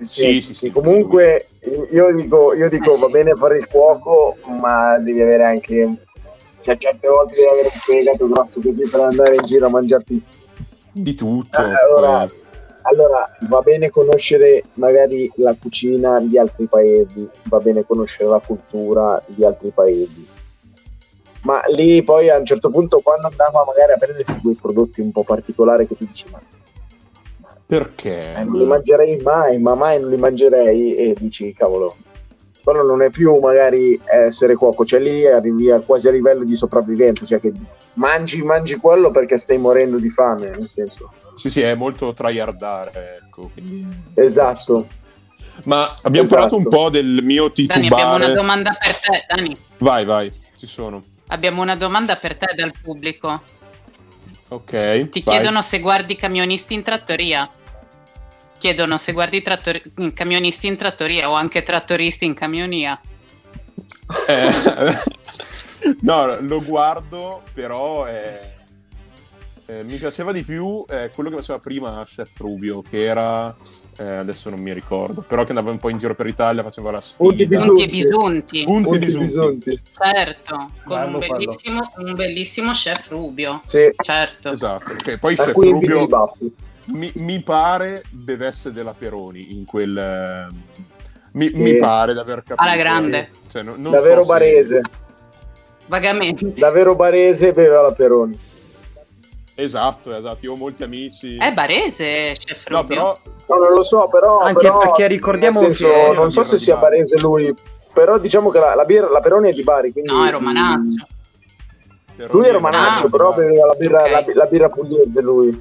Sì, 0.00 0.40
sì, 0.40 0.48
che 0.48 0.54
sì, 0.54 0.70
comunque 0.72 1.46
io 1.92 2.12
dico, 2.12 2.52
io 2.54 2.68
dico 2.68 2.92
Eh, 2.94 2.98
va 2.98 3.06
sì. 3.06 3.12
bene 3.12 3.34
fare 3.36 3.58
il 3.58 3.68
cuoco, 3.68 4.36
ma 4.60 4.98
devi 4.98 5.20
avere 5.22 5.44
anche 5.44 5.96
cioè 6.60 6.76
certe 6.76 7.06
volte 7.08 7.34
devi 7.36 7.46
avere 7.46 7.70
un 7.72 7.78
fegato 7.80 8.28
grosso 8.28 8.60
così 8.60 8.88
per 8.88 8.98
andare 9.00 9.36
in 9.36 9.44
giro 9.44 9.66
a 9.66 9.70
mangiarti. 9.70 10.24
Di 10.90 11.14
tutto. 11.14 11.56
Ah, 11.56 11.70
allora, 11.86 12.24
eh. 12.24 12.30
allora 12.82 13.36
va 13.48 13.60
bene 13.60 13.90
conoscere 13.90 14.64
magari 14.74 15.30
la 15.36 15.54
cucina 15.60 16.18
di 16.18 16.36
altri 16.36 16.66
paesi, 16.66 17.28
va 17.44 17.58
bene 17.60 17.84
conoscere 17.86 18.28
la 18.30 18.40
cultura 18.44 19.22
di 19.26 19.44
altri 19.44 19.70
paesi. 19.70 20.26
Ma 21.42 21.60
lì 21.74 22.02
poi 22.04 22.30
a 22.30 22.36
un 22.38 22.44
certo 22.44 22.68
punto 22.68 23.00
quando 23.00 23.26
andavo 23.26 23.64
magari 23.66 23.92
a 23.92 23.96
prendersi 23.96 24.38
quei 24.40 24.54
prodotti 24.54 25.00
un 25.00 25.10
po' 25.10 25.24
particolari 25.24 25.86
che 25.88 25.96
tu 25.96 26.04
dici 26.04 26.26
ma 26.30 26.40
Perché? 27.66 28.30
eh, 28.32 28.44
non 28.44 28.58
li 28.58 28.66
mangerei 28.66 29.16
mai, 29.22 29.58
ma 29.58 29.74
mai 29.74 29.98
non 30.00 30.10
li 30.10 30.16
mangerei 30.16 30.94
e 30.94 31.14
dici 31.18 31.52
cavolo. 31.54 31.96
Quello 32.62 32.84
non 32.84 33.02
è 33.02 33.10
più 33.10 33.40
magari 33.40 34.00
essere 34.04 34.54
cuoco, 34.54 34.84
cioè 34.84 35.00
lì 35.00 35.26
arrivi 35.26 35.68
a 35.70 35.80
quasi 35.80 36.06
a 36.06 36.12
livello 36.12 36.44
di 36.44 36.54
sopravvivenza, 36.54 37.24
cioè 37.26 37.40
che 37.40 37.52
mangi, 37.94 38.40
mangi 38.42 38.76
quello 38.76 39.10
perché 39.10 39.36
stai 39.36 39.58
morendo 39.58 39.98
di 39.98 40.10
fame, 40.10 40.50
nel 40.50 40.62
senso. 40.68 41.10
Sì, 41.34 41.50
sì, 41.50 41.60
è 41.62 41.74
molto 41.74 42.12
tryhardare, 42.12 43.18
ecco. 43.24 43.50
quindi- 43.52 43.84
Esatto. 44.14 44.86
Ma 45.64 45.92
abbiamo 46.02 46.26
Esatto. 46.26 46.40
parlato 46.40 46.56
un 46.56 46.68
po' 46.68 46.88
del 46.88 47.18
mio 47.24 47.50
Dani, 47.52 47.86
abbiamo 47.88 48.14
una 48.14 48.26
titubare. 48.26 48.34
domanda 48.34 48.70
per 48.78 48.94
te, 49.00 49.24
Dani. 49.34 49.56
Vai, 49.78 50.04
vai, 50.04 50.32
ci 50.56 50.66
sono. 50.68 51.02
Abbiamo 51.32 51.62
una 51.62 51.76
domanda 51.76 52.16
per 52.16 52.36
te 52.36 52.52
dal 52.54 52.74
pubblico. 52.78 53.42
Ok. 54.48 55.08
Ti 55.08 55.22
vai. 55.24 55.34
chiedono 55.34 55.62
se 55.62 55.80
guardi 55.80 56.14
camionisti 56.14 56.74
in 56.74 56.82
trattoria. 56.82 57.48
Chiedono 58.58 58.98
se 58.98 59.12
guardi 59.12 59.40
trattori- 59.40 60.12
camionisti 60.12 60.66
in 60.66 60.76
trattoria 60.76 61.30
o 61.30 61.32
anche 61.32 61.62
trattoristi 61.62 62.26
in 62.26 62.34
camionia. 62.34 63.00
Eh, 64.28 64.52
no, 66.02 66.38
lo 66.38 66.62
guardo, 66.62 67.42
però 67.54 68.06
eh, 68.06 68.54
eh, 69.66 69.84
mi 69.84 69.96
piaceva 69.96 70.32
di 70.32 70.42
più 70.42 70.84
eh, 70.88 71.10
quello 71.14 71.30
che 71.30 71.36
faceva 71.36 71.58
prima 71.58 72.02
Chef 72.04 72.36
Rubio, 72.38 72.82
che 72.82 73.04
era, 73.04 73.54
eh, 73.98 74.04
adesso 74.04 74.50
non 74.50 74.60
mi 74.60 74.72
ricordo, 74.74 75.20
però 75.22 75.44
che 75.44 75.50
andava 75.50 75.70
un 75.70 75.78
po' 75.78 75.88
in 75.88 75.98
giro 75.98 76.14
per 76.14 76.26
l'Italia, 76.26 76.62
faceva 76.62 76.90
la 76.90 77.00
sfida. 77.00 77.24
Punti 77.28 77.42
e 77.44 77.46
Bisunti. 77.46 78.08
Punti 78.08 78.64
Punti 78.64 78.98
bisunti. 78.98 79.24
bisunti. 79.24 79.82
Certo, 80.12 80.56
con 80.84 80.98
Bello 80.98 81.18
un 81.18 81.26
bellissimo, 81.26 81.80
un 81.98 82.14
bellissimo 82.14 82.72
chef 82.72 83.08
Rubio. 83.10 83.62
Sì, 83.64 83.90
Certo. 84.02 84.50
Esatto, 84.50 84.94
che 84.94 85.18
poi 85.18 85.34
a 85.34 85.36
Chef 85.36 85.54
Rubio 85.54 86.08
mi, 86.86 87.10
mi 87.14 87.40
pare 87.42 88.02
bevesse 88.10 88.72
della 88.72 88.94
Peroni 88.94 89.56
in 89.56 89.64
quel... 89.64 89.96
eh, 89.96 90.46
mi, 91.34 91.46
Sì. 91.52 91.60
mi 91.60 91.76
pare 91.76 92.12
di 92.12 92.18
aver 92.18 92.42
capito. 92.44 92.56
Alla 92.68 92.76
grande. 92.76 93.28
Cioè, 93.48 93.62
no- 93.62 93.76
non 93.76 93.92
Davvero 93.92 94.16
so 94.16 94.22
se- 94.22 94.28
barese, 94.32 94.80
Vagamente. 95.86 96.52
davvero 96.54 96.94
barese 96.94 97.52
beveva 97.52 97.82
la 97.82 97.92
Peroni. 97.92 98.38
Esatto, 99.62 100.14
esatto. 100.14 100.38
Io 100.44 100.52
ho 100.52 100.56
molti 100.56 100.82
amici. 100.82 101.36
È 101.36 101.52
barese, 101.52 102.34
chef 102.38 102.68
No, 102.68 102.84
però 102.84 103.18
No, 103.48 103.56
non 103.56 103.72
lo 103.72 103.82
so, 103.82 104.08
però. 104.08 104.38
Anche 104.38 104.62
però, 104.62 104.78
perché 104.78 105.06
ricordiamo 105.06 105.60
senso, 105.60 105.86
che- 105.88 106.12
non 106.14 106.30
so 106.30 106.44
se 106.44 106.58
sia 106.58 106.76
barese 106.76 107.18
lui, 107.18 107.54
però 107.92 108.18
diciamo 108.18 108.50
che 108.50 108.58
la, 108.58 108.74
la, 108.74 108.84
birra, 108.84 109.08
la 109.10 109.20
Peroni 109.20 109.50
è 109.50 109.52
di 109.52 109.62
Bari. 109.62 109.92
Quindi, 109.92 110.10
No, 110.10 110.24
è 110.26 110.30
romanaccio. 110.30 111.06
Lui 112.30 112.46
è 112.46 112.52
romanaccio, 112.52 113.06
Ah, 113.06 113.10
però 113.10 113.32
beveva 113.32 113.66
la 113.66 113.74
birra, 113.74 114.02
ok. 114.02 114.10
la, 114.10 114.24
la 114.34 114.44
birra 114.46 114.68
pugliese 114.68 115.20
lui. 115.22 115.54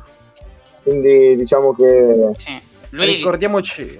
Quindi 0.83 1.35
diciamo 1.35 1.73
che. 1.73 2.33
Sì. 2.37 2.61
Lui 2.89 3.05
Ricordiamoci, 3.05 3.99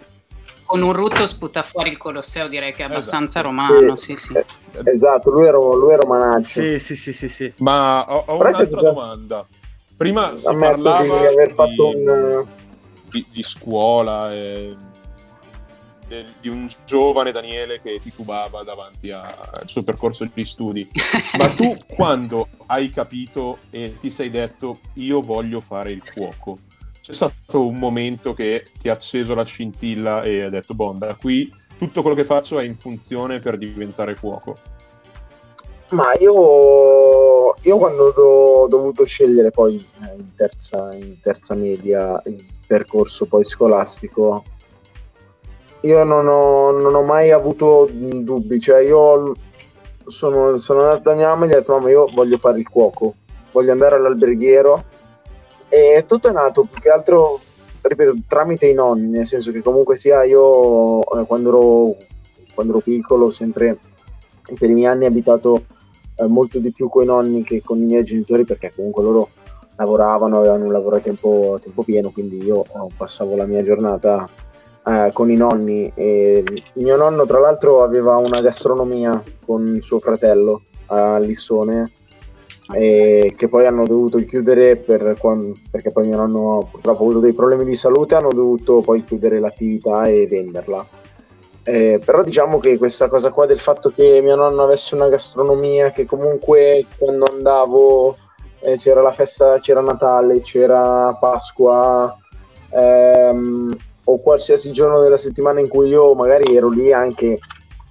con 0.65 0.81
un 0.81 0.93
rutto 0.93 1.25
sputa 1.25 1.63
fuori 1.63 1.89
il 1.89 1.97
Colosseo, 1.97 2.47
direi 2.47 2.73
che 2.73 2.83
è 2.83 2.85
abbastanza 2.85 3.39
Esatto. 3.39 3.55
romano. 3.55 3.95
Sì, 3.97 4.15
sì. 4.15 4.33
Eh, 4.35 4.45
Esatto, 4.85 5.29
lui 5.31 5.47
è, 5.47 5.51
ro- 5.51 5.75
lui 5.75 5.93
è 5.93 5.97
romanaccio. 5.97 6.61
sì, 6.61 6.79
sì, 6.79 6.95
sì, 6.95 7.13
sì, 7.13 7.29
sì. 7.29 7.51
Ma 7.57 8.05
ho, 8.07 8.23
ho 8.27 8.37
un'altra 8.37 8.81
domanda. 8.81 9.45
Prima 10.01 10.35
si 10.35 10.47
Ammetto 10.47 10.81
parlava 10.81 11.19
di 11.19 11.25
aver 11.27 11.53
fatto 11.53 11.93
di, 11.93 12.05
un- 12.05 12.47
di- 13.07 13.25
di 13.29 13.43
scuola. 13.43 14.33
e- 14.33 14.75
del, 16.07 16.25
di 16.41 16.49
un 16.49 16.67
giovane 16.85 17.31
Daniele 17.31 17.79
che 17.81 17.99
titubava 18.01 18.63
davanti 18.63 19.11
al 19.11 19.61
suo 19.65 19.83
percorso 19.83 20.27
di 20.33 20.43
studi. 20.43 20.89
Ma 21.37 21.53
tu 21.53 21.77
quando 21.87 22.49
hai 22.65 22.89
capito 22.89 23.59
e 23.69 23.95
ti 23.99 24.09
sei 24.09 24.29
detto 24.29 24.79
io 24.95 25.21
voglio 25.21 25.61
fare 25.61 25.91
il 25.91 26.01
cuoco? 26.13 26.57
C'è 26.99 27.13
stato 27.13 27.65
un 27.65 27.77
momento 27.77 28.33
che 28.33 28.65
ti 28.77 28.89
ha 28.89 28.93
acceso 28.93 29.35
la 29.35 29.45
scintilla 29.45 30.23
e 30.23 30.41
hai 30.41 30.49
detto, 30.49 30.73
boh, 30.73 30.95
da 30.97 31.15
qui 31.15 31.51
tutto 31.77 32.01
quello 32.01 32.15
che 32.15 32.25
faccio 32.25 32.59
è 32.59 32.63
in 32.63 32.75
funzione 32.75 33.39
per 33.39 33.57
diventare 33.57 34.15
cuoco? 34.15 34.55
Ma 35.91 36.13
io, 36.19 37.56
io 37.62 37.77
quando 37.77 38.13
ho 38.15 38.67
dovuto 38.67 39.04
scegliere 39.04 39.51
poi 39.51 39.75
eh, 39.75 40.15
in 40.17 40.36
terza, 40.36 40.89
in 40.93 41.19
terza 41.19 41.54
media 41.54 42.21
il 42.25 42.41
percorso 42.65 43.25
poi 43.25 43.43
scolastico, 43.43 44.43
io 45.82 46.04
non 46.06 46.27
ho, 46.27 46.71
non 46.71 46.95
ho 46.95 47.01
mai 47.04 47.32
avuto 47.32 47.89
dubbi, 47.91 48.60
cioè 48.62 48.80
io 48.80 49.36
sono, 50.06 50.58
sono 50.58 50.82
andato 50.82 51.10
da 51.10 51.15
mia 51.15 51.27
mamma 51.27 51.45
e 51.45 51.47
gli 51.49 51.51
ho 51.51 51.56
detto 51.56 51.73
mamma 51.73 51.89
io 51.89 52.10
voglio 52.13 52.38
fare 52.38 52.60
il 52.60 52.69
cuoco, 52.69 53.15
voglio 53.51 53.73
andare 53.73 53.95
all'alberghiero. 53.95 54.86
E 55.67 56.06
tutto 56.08 56.30
è 56.30 56.32
nato 56.32 56.65
più 56.71 56.80
che 56.80 56.89
altro, 56.89 57.38
ripeto, 57.82 58.15
tramite 58.30 58.67
i 58.67 58.73
nonni, 58.73 59.10
nel 59.10 59.27
senso 59.27 59.51
che 59.51 59.62
comunque 59.62 59.97
sia 59.97 60.23
io 60.23 61.01
eh, 61.19 61.25
quando, 61.25 61.49
ero, 61.49 61.95
quando 62.54 62.73
ero 62.73 62.82
piccolo 62.82 63.30
sempre 63.30 63.77
per 64.58 64.69
i 64.69 64.73
miei 64.73 64.88
anni 64.88 65.06
abitato 65.06 65.65
eh, 66.21 66.27
molto 66.27 66.60
di 66.60 66.71
più 66.71 66.88
con 66.88 67.03
i 67.03 67.07
nonni 67.07 67.43
che 67.43 67.62
con 67.63 67.79
i 67.79 67.86
miei 67.86 68.03
genitori 68.03 68.45
perché 68.45 68.71
comunque 68.75 69.03
loro 69.03 69.29
lavoravano, 69.77 70.38
avevano 70.38 70.65
un 70.65 70.71
lavoro 70.71 70.97
a 70.97 70.99
tempo, 70.99 71.55
a 71.55 71.60
tempo 71.60 71.84
pieno, 71.84 72.12
quindi 72.12 72.38
io 72.43 72.63
passavo 72.95 73.36
la 73.36 73.45
mia 73.45 73.63
giornata 73.63 74.27
eh, 74.86 75.10
con 75.13 75.31
i 75.31 75.36
nonni. 75.36 75.91
E 75.95 76.43
mio 76.75 76.95
nonno, 76.97 77.25
tra 77.25 77.39
l'altro, 77.39 77.84
aveva 77.84 78.17
una 78.17 78.41
gastronomia 78.41 79.23
con 79.43 79.79
suo 79.81 79.99
fratello 79.99 80.63
a 80.88 81.17
Lissone. 81.17 81.91
Che 82.71 83.47
poi 83.49 83.65
hanno 83.65 83.86
dovuto 83.86 84.23
chiudere 84.23 84.77
per, 84.77 85.17
perché 85.69 85.91
poi 85.91 86.07
mio 86.07 86.15
nonno 86.15 86.65
purtroppo 86.71 86.99
ha 86.99 87.03
avuto 87.03 87.19
dei 87.19 87.34
problemi 87.34 87.65
di 87.65 87.75
salute 87.75 88.15
hanno 88.15 88.31
dovuto 88.31 88.79
poi 88.79 89.03
chiudere 89.03 89.39
l'attività 89.39 90.05
e 90.05 90.25
venderla 90.25 90.88
eh, 91.63 92.02
però 92.04 92.24
diciamo 92.24 92.58
che 92.58 92.78
questa 92.78 93.08
cosa 93.08 93.30
qua 93.30 93.45
del 93.45 93.60
fatto 93.60 93.89
che 93.89 94.19
mio 94.21 94.36
nonno 94.36 94.63
avesse 94.63 94.95
una 94.95 95.10
gastronomia 95.10 95.91
che 95.91 96.06
comunque 96.06 96.86
quando 96.97 97.28
andavo 97.32 98.15
eh, 98.62 98.78
c'era 98.78 99.02
la 99.02 99.12
festa, 99.12 99.60
c'era 99.60 99.82
Natale, 99.82 100.39
c'era 100.39 101.15
Pasqua 101.19 102.15
ehm, 102.69 103.76
o 104.06 104.19
qualsiasi 104.21 104.71
giorno 104.71 105.02
della 105.02 105.17
settimana 105.17 105.60
in 105.60 105.67
cui 105.67 105.89
io 105.89 106.13
magari 106.15 106.56
ero 106.56 106.69
lì 106.69 106.91
anche, 106.91 107.38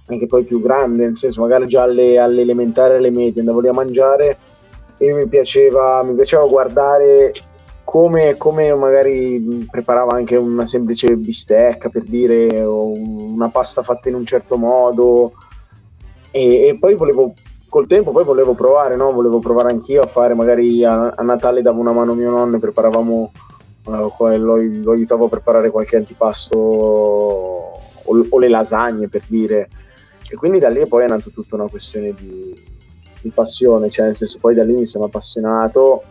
anche 0.07 0.27
poi 0.27 0.43
più 0.43 0.61
grande, 0.61 1.05
nel 1.05 1.17
senso 1.17 1.41
magari 1.41 1.65
già 1.67 1.83
alle, 1.83 2.17
alle 2.17 2.41
elementari, 2.41 2.95
alle 2.95 3.09
medie, 3.09 3.39
andavo 3.39 3.61
lì 3.61 3.69
a 3.69 3.73
mangiare 3.73 4.37
e 4.97 5.13
mi 5.13 5.27
piaceva, 5.27 6.03
mi 6.03 6.13
piaceva 6.15 6.45
guardare 6.45 7.31
come, 7.91 8.37
come, 8.37 8.73
magari 8.73 9.67
preparava 9.69 10.13
anche 10.13 10.37
una 10.37 10.65
semplice 10.65 11.17
bistecca 11.17 11.89
per 11.89 12.03
dire, 12.05 12.63
o 12.63 12.93
una 12.93 13.49
pasta 13.49 13.83
fatta 13.83 14.07
in 14.07 14.15
un 14.15 14.25
certo 14.25 14.55
modo. 14.55 15.33
E, 16.31 16.67
e 16.67 16.77
poi 16.79 16.95
volevo 16.95 17.33
col 17.67 17.87
tempo 17.87 18.11
poi 18.11 18.23
volevo 18.23 18.55
provare, 18.55 18.95
no? 18.95 19.11
volevo 19.11 19.39
provare 19.39 19.71
anch'io 19.71 20.03
a 20.03 20.07
fare 20.07 20.33
magari 20.33 20.85
a, 20.85 21.09
a 21.09 21.21
Natale 21.21 21.61
davo 21.61 21.81
una 21.81 21.91
mano 21.91 22.13
a 22.13 22.15
mio 22.15 22.29
nonno 22.29 22.55
e 22.55 22.59
preparavamo 22.59 23.31
uh, 23.83 24.13
lo, 24.37 24.55
lo, 24.55 24.91
aiutavo 24.93 25.25
a 25.25 25.29
preparare 25.29 25.69
qualche 25.69 25.97
antipasto 25.97 26.57
o, 26.57 27.81
o, 28.05 28.39
le 28.39 28.47
lasagne 28.47 29.09
per 29.09 29.25
dire. 29.27 29.67
E 30.29 30.37
quindi 30.37 30.59
da 30.59 30.69
lì 30.69 30.87
poi 30.87 31.03
è 31.03 31.07
nata 31.09 31.29
tutta 31.29 31.55
una 31.55 31.67
questione 31.67 32.13
di, 32.13 32.55
di 33.21 33.31
passione 33.31 33.89
cioè 33.89 34.05
nel 34.05 34.15
senso 34.15 34.37
poi 34.39 34.55
da 34.55 34.63
lì 34.63 34.75
mi 34.75 34.85
sono 34.85 35.03
appassionato 35.03 36.03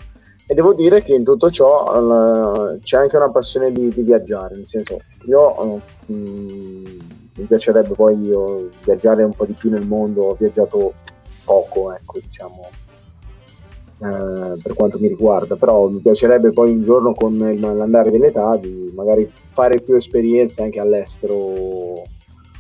e 0.51 0.55
devo 0.55 0.75
dire 0.75 1.01
che 1.01 1.15
in 1.15 1.23
tutto 1.23 1.49
ciò 1.49 1.85
uh, 1.85 2.77
c'è 2.81 2.97
anche 2.97 3.17
una 3.17 3.31
passione 3.31 3.71
di, 3.71 3.89
di, 3.91 4.03
viaggiare, 4.03 4.57
nel 4.57 4.67
senso 4.67 4.99
io 5.27 5.55
uh, 5.65 5.81
mh, 6.13 6.99
mi 7.37 7.45
piacerebbe 7.47 7.95
poi 7.95 8.21
io 8.21 8.69
viaggiare 8.83 9.23
un 9.23 9.33
po' 9.33 9.47
di 9.47 9.55
più 9.55 9.71
nel 9.71 9.87
mondo, 9.87 10.23
ho 10.23 10.35
viaggiato 10.35 10.95
poco, 11.45 11.95
ecco, 11.95 12.19
diciamo, 12.21 12.69
per 14.01 14.75
quanto 14.75 14.99
mi 14.99 15.07
riguarda, 15.07 15.55
però 15.55 15.87
mi 15.87 16.01
piacerebbe 16.01 16.51
poi 16.51 16.73
un 16.73 16.83
giorno 16.83 17.15
con 17.15 17.39
l'andare 17.39 18.11
dell'età 18.11 18.57
di 18.57 18.91
magari 18.93 19.31
fare 19.53 19.81
più 19.81 19.95
esperienze 19.95 20.63
anche 20.63 20.81
all'estero 20.81 22.03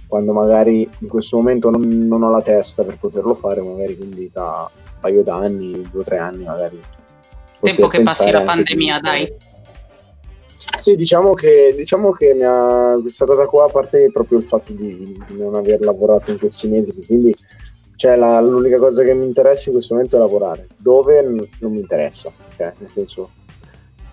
quando 0.07 0.33
magari 0.33 0.88
in 1.00 1.09
questo 1.09 1.38
momento 1.38 1.70
non, 1.70 1.83
non 1.83 2.22
ho 2.22 2.31
la 2.31 2.42
testa 2.42 2.85
per 2.85 2.98
poterlo 2.98 3.35
fare, 3.35 3.62
magari 3.62 3.96
quindi 3.96 4.29
tra 4.29 4.59
un 4.61 5.00
paio 5.00 5.24
d'anni, 5.24 5.88
due 5.90 6.00
o 6.00 6.05
tre 6.05 6.18
anni 6.18 6.44
magari 6.44 6.81
tempo 7.61 7.88
che 7.88 8.03
passi 8.03 8.31
la 8.31 8.42
pandemia, 8.42 8.94
di... 8.96 9.01
dai. 9.01 9.35
Sì, 10.79 10.94
diciamo 10.94 11.35
che, 11.35 11.75
diciamo 11.77 12.11
che 12.11 12.31
ha, 12.42 12.96
questa 13.01 13.27
cosa 13.27 13.44
qua, 13.44 13.66
a 13.66 13.68
parte 13.68 14.11
proprio 14.11 14.38
il 14.38 14.44
fatto 14.44 14.73
di, 14.73 15.18
di 15.29 15.37
non 15.37 15.55
aver 15.55 15.81
lavorato 15.81 16.31
in 16.31 16.38
questi 16.38 16.68
mesi, 16.68 16.94
quindi 17.07 17.35
cioè, 17.96 18.16
la, 18.16 18.40
l'unica 18.40 18.79
cosa 18.79 19.05
che 19.05 19.12
mi 19.12 19.27
interessa 19.27 19.68
in 19.68 19.75
questo 19.75 19.92
momento 19.92 20.16
è 20.16 20.20
lavorare. 20.20 20.68
Dove 20.79 21.23
non 21.23 21.73
mi 21.73 21.81
interessa, 21.81 22.33
cioè, 22.57 22.73
nel 22.79 22.88
senso, 22.88 23.31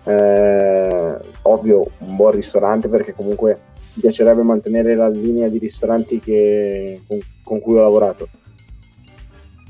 eh, 0.04 1.18
ovvio, 1.42 1.90
un 2.00 2.16
buon 2.16 2.32
ristorante 2.32 2.88
perché 2.90 3.14
comunque 3.14 3.60
mi 3.94 4.02
piacerebbe 4.02 4.42
mantenere 4.42 4.94
la 4.94 5.08
linea 5.08 5.48
di 5.48 5.58
ristoranti 5.58 6.20
che, 6.20 7.00
con, 7.06 7.18
con 7.42 7.60
cui 7.60 7.78
ho 7.78 7.80
lavorato 7.80 8.28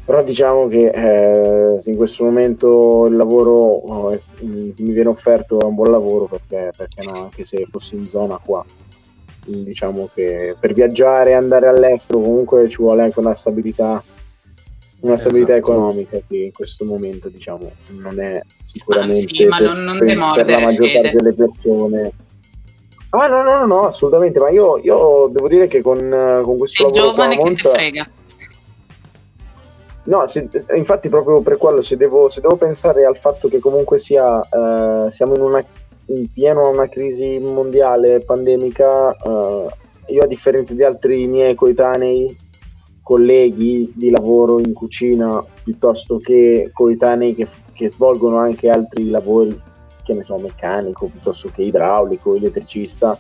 però 0.09 0.23
diciamo 0.23 0.69
che 0.69 0.85
eh, 0.85 1.79
se 1.79 1.91
in 1.91 1.97
questo 1.99 2.25
momento 2.25 3.05
il 3.09 3.15
lavoro 3.15 4.11
è, 4.13 4.21
mi 4.41 4.73
viene 4.75 5.11
offerto 5.11 5.61
è 5.61 5.65
un 5.65 5.75
buon 5.75 5.91
lavoro 5.91 6.25
perché, 6.25 6.71
perché 6.75 7.03
no, 7.03 7.25
anche 7.25 7.45
se 7.45 7.67
fossi 7.67 7.95
in 7.95 8.07
zona 8.07 8.41
qua 8.43 8.65
diciamo 9.45 10.09
che 10.15 10.57
per 10.59 10.73
viaggiare 10.73 11.31
e 11.31 11.35
andare 11.35 11.69
all'estero 11.69 12.21
comunque 12.21 12.69
ci 12.69 12.79
vuole 12.79 13.03
anche 13.03 13.19
una 13.19 13.35
stabilità 13.35 14.03
una 15.01 15.19
stabilità 15.19 15.55
esatto. 15.57 15.73
economica 15.73 16.19
che 16.27 16.37
in 16.37 16.53
questo 16.53 16.87
momento 16.87 17.29
diciamo 17.29 17.71
non 17.91 18.19
è 18.19 18.41
sicuramente 18.63 19.25
ah, 19.25 19.35
sì, 19.37 19.45
ma 19.45 19.59
non, 19.59 19.79
non 19.81 19.99
per, 19.99 20.07
per 20.07 20.49
la 20.49 20.59
maggior 20.59 20.91
parte 20.91 21.17
delle 21.17 21.35
persone. 21.35 22.13
Ah 23.11 23.27
no 23.27 23.43
no 23.43 23.59
no, 23.59 23.67
no 23.67 23.87
assolutamente 23.87 24.39
ma 24.39 24.49
io, 24.49 24.79
io, 24.79 25.29
devo 25.31 25.49
dire 25.49 25.67
che 25.67 25.83
con, 25.83 25.99
con 25.99 26.57
questo 26.57 26.85
Sei 26.85 26.93
lavoro 26.95 27.11
giovane 27.11 27.37
che 27.37 27.43
Monza, 27.43 27.69
ti 27.69 27.75
frega 27.75 28.11
No, 30.09 30.27
se, 30.27 30.49
infatti 30.75 31.11
proprio 31.11 31.43
per 31.43 31.59
quello, 31.59 31.83
se 31.83 31.99
devo, 31.99 32.31
se 32.31 32.41
devo, 32.41 32.57
pensare 32.57 33.05
al 33.05 33.19
fatto 33.19 33.47
che 33.49 33.59
comunque 33.59 33.99
sia, 33.99 34.41
eh, 34.41 35.11
siamo 35.11 35.35
in, 35.35 35.43
una, 35.43 35.63
in 36.07 36.33
pieno 36.33 36.63
a 36.63 36.69
una 36.69 36.89
crisi 36.89 37.39
mondiale 37.39 38.21
pandemica, 38.21 39.15
eh, 39.15 39.67
io 40.07 40.23
a 40.23 40.27
differenza 40.27 40.73
di 40.73 40.83
altri 40.83 41.27
miei 41.27 41.55
coetanei, 41.55 42.35
colleghi 43.03 43.93
di 43.95 44.09
lavoro 44.09 44.59
in 44.59 44.73
cucina, 44.73 45.45
piuttosto 45.63 46.17
che 46.17 46.71
coetanei 46.73 47.35
che, 47.35 47.47
che 47.75 47.91
svolgono 47.91 48.39
anche 48.39 48.71
altri 48.71 49.11
lavori, 49.11 49.61
che 50.03 50.15
ne 50.15 50.23
so, 50.23 50.37
meccanico, 50.39 51.09
piuttosto 51.09 51.51
che 51.51 51.65
idraulico, 51.65 52.35
elettricista, 52.35 53.15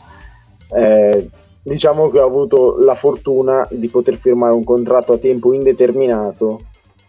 eh, 0.73 1.29
diciamo 1.63 2.09
che 2.09 2.19
ho 2.19 2.27
avuto 2.27 2.79
la 2.79 2.95
fortuna 2.95 3.69
di 3.71 3.91
poter 3.91 4.17
firmare 4.17 4.55
un 4.55 4.65
contratto 4.65 5.13
a 5.13 5.19
tempo 5.19 5.53
indeterminato 5.53 6.63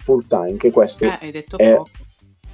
full 0.09 0.25
time, 0.25 0.57
che 0.57 0.71
questo 0.71 1.05
eh, 1.05 1.45
è, 1.55 1.81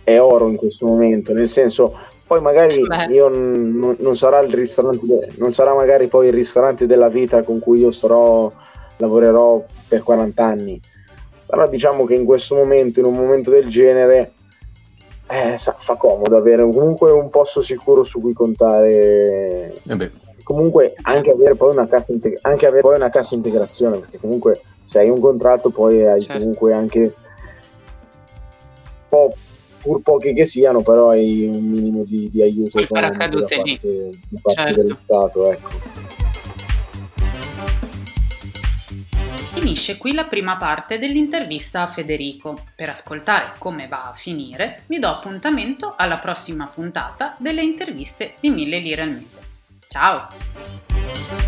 è, 0.03 0.19
oro 0.19 0.49
in 0.49 0.57
questo 0.57 0.85
momento, 0.85 1.31
nel 1.31 1.47
senso 1.47 1.97
poi 2.27 2.41
magari 2.41 2.81
eh 2.81 3.13
io 3.13 3.29
n- 3.29 3.95
non 3.97 4.17
sarà 4.17 4.39
il 4.41 4.53
ristorante, 4.53 5.05
de- 5.05 5.31
non 5.37 5.53
sarà 5.53 5.73
magari 5.73 6.07
poi 6.07 6.27
il 6.27 6.33
ristorante 6.33 6.85
della 6.85 7.07
vita 7.07 7.43
con 7.43 7.59
cui 7.59 7.79
io 7.79 7.91
starò, 7.91 8.51
lavorerò 8.97 9.63
per 9.87 10.03
40 10.03 10.43
anni, 10.43 10.81
però 11.45 11.69
diciamo 11.69 12.03
che 12.03 12.15
in 12.15 12.25
questo 12.25 12.55
momento, 12.55 12.99
in 12.99 13.05
un 13.05 13.15
momento 13.15 13.51
del 13.51 13.67
genere, 13.67 14.33
eh, 15.27 15.55
sa, 15.55 15.75
fa 15.79 15.95
comodo 15.95 16.35
avere 16.35 16.63
comunque 16.63 17.11
un 17.11 17.29
posto 17.29 17.61
sicuro 17.61 18.03
su 18.03 18.19
cui 18.19 18.33
contare. 18.33 19.73
Eh 19.87 20.11
comunque 20.43 20.93
anche 21.01 21.31
avere 21.31 21.55
poi 21.55 21.71
una 21.71 21.87
cassa, 21.87 22.13
integ- 22.13 22.37
anche 22.43 22.67
avere 22.67 22.81
poi 22.81 22.95
una 22.95 23.09
cassa 23.09 23.33
integrazione, 23.33 23.97
perché 23.97 24.19
comunque 24.19 24.61
se 24.83 24.99
hai 24.99 25.09
un 25.09 25.19
contratto 25.19 25.71
poi 25.71 26.05
hai 26.05 26.21
certo. 26.21 26.37
comunque 26.37 26.71
anche 26.71 27.13
po', 29.07 29.35
pur 29.81 30.01
pochi 30.01 30.33
che 30.33 30.45
siano, 30.45 30.81
però 30.81 31.09
hai 31.09 31.45
un 31.45 31.63
minimo 31.63 32.03
di, 32.03 32.29
di 32.29 32.41
aiuto 32.41 32.79
economico 32.79 33.17
da 33.17 33.45
parte, 33.45 34.19
da 34.29 34.39
parte 34.41 34.61
certo. 34.61 34.81
dello 34.81 34.95
Stato. 34.95 35.51
Ecco. 35.51 35.69
Finisce 39.53 39.97
qui 39.97 40.13
la 40.13 40.25
prima 40.25 40.57
parte 40.57 40.99
dell'intervista 40.99 41.83
a 41.83 41.87
Federico. 41.87 42.65
Per 42.75 42.89
ascoltare 42.89 43.53
come 43.57 43.87
va 43.87 44.09
a 44.09 44.13
finire, 44.13 44.83
vi 44.87 44.99
do 44.99 45.07
appuntamento 45.07 45.93
alla 45.95 46.17
prossima 46.17 46.67
puntata 46.67 47.35
delle 47.39 47.63
interviste 47.63 48.33
di 48.39 48.49
1000 48.49 48.77
lire 48.79 49.01
al 49.01 49.09
mese. 49.11 49.41
Ciao! 49.87 51.44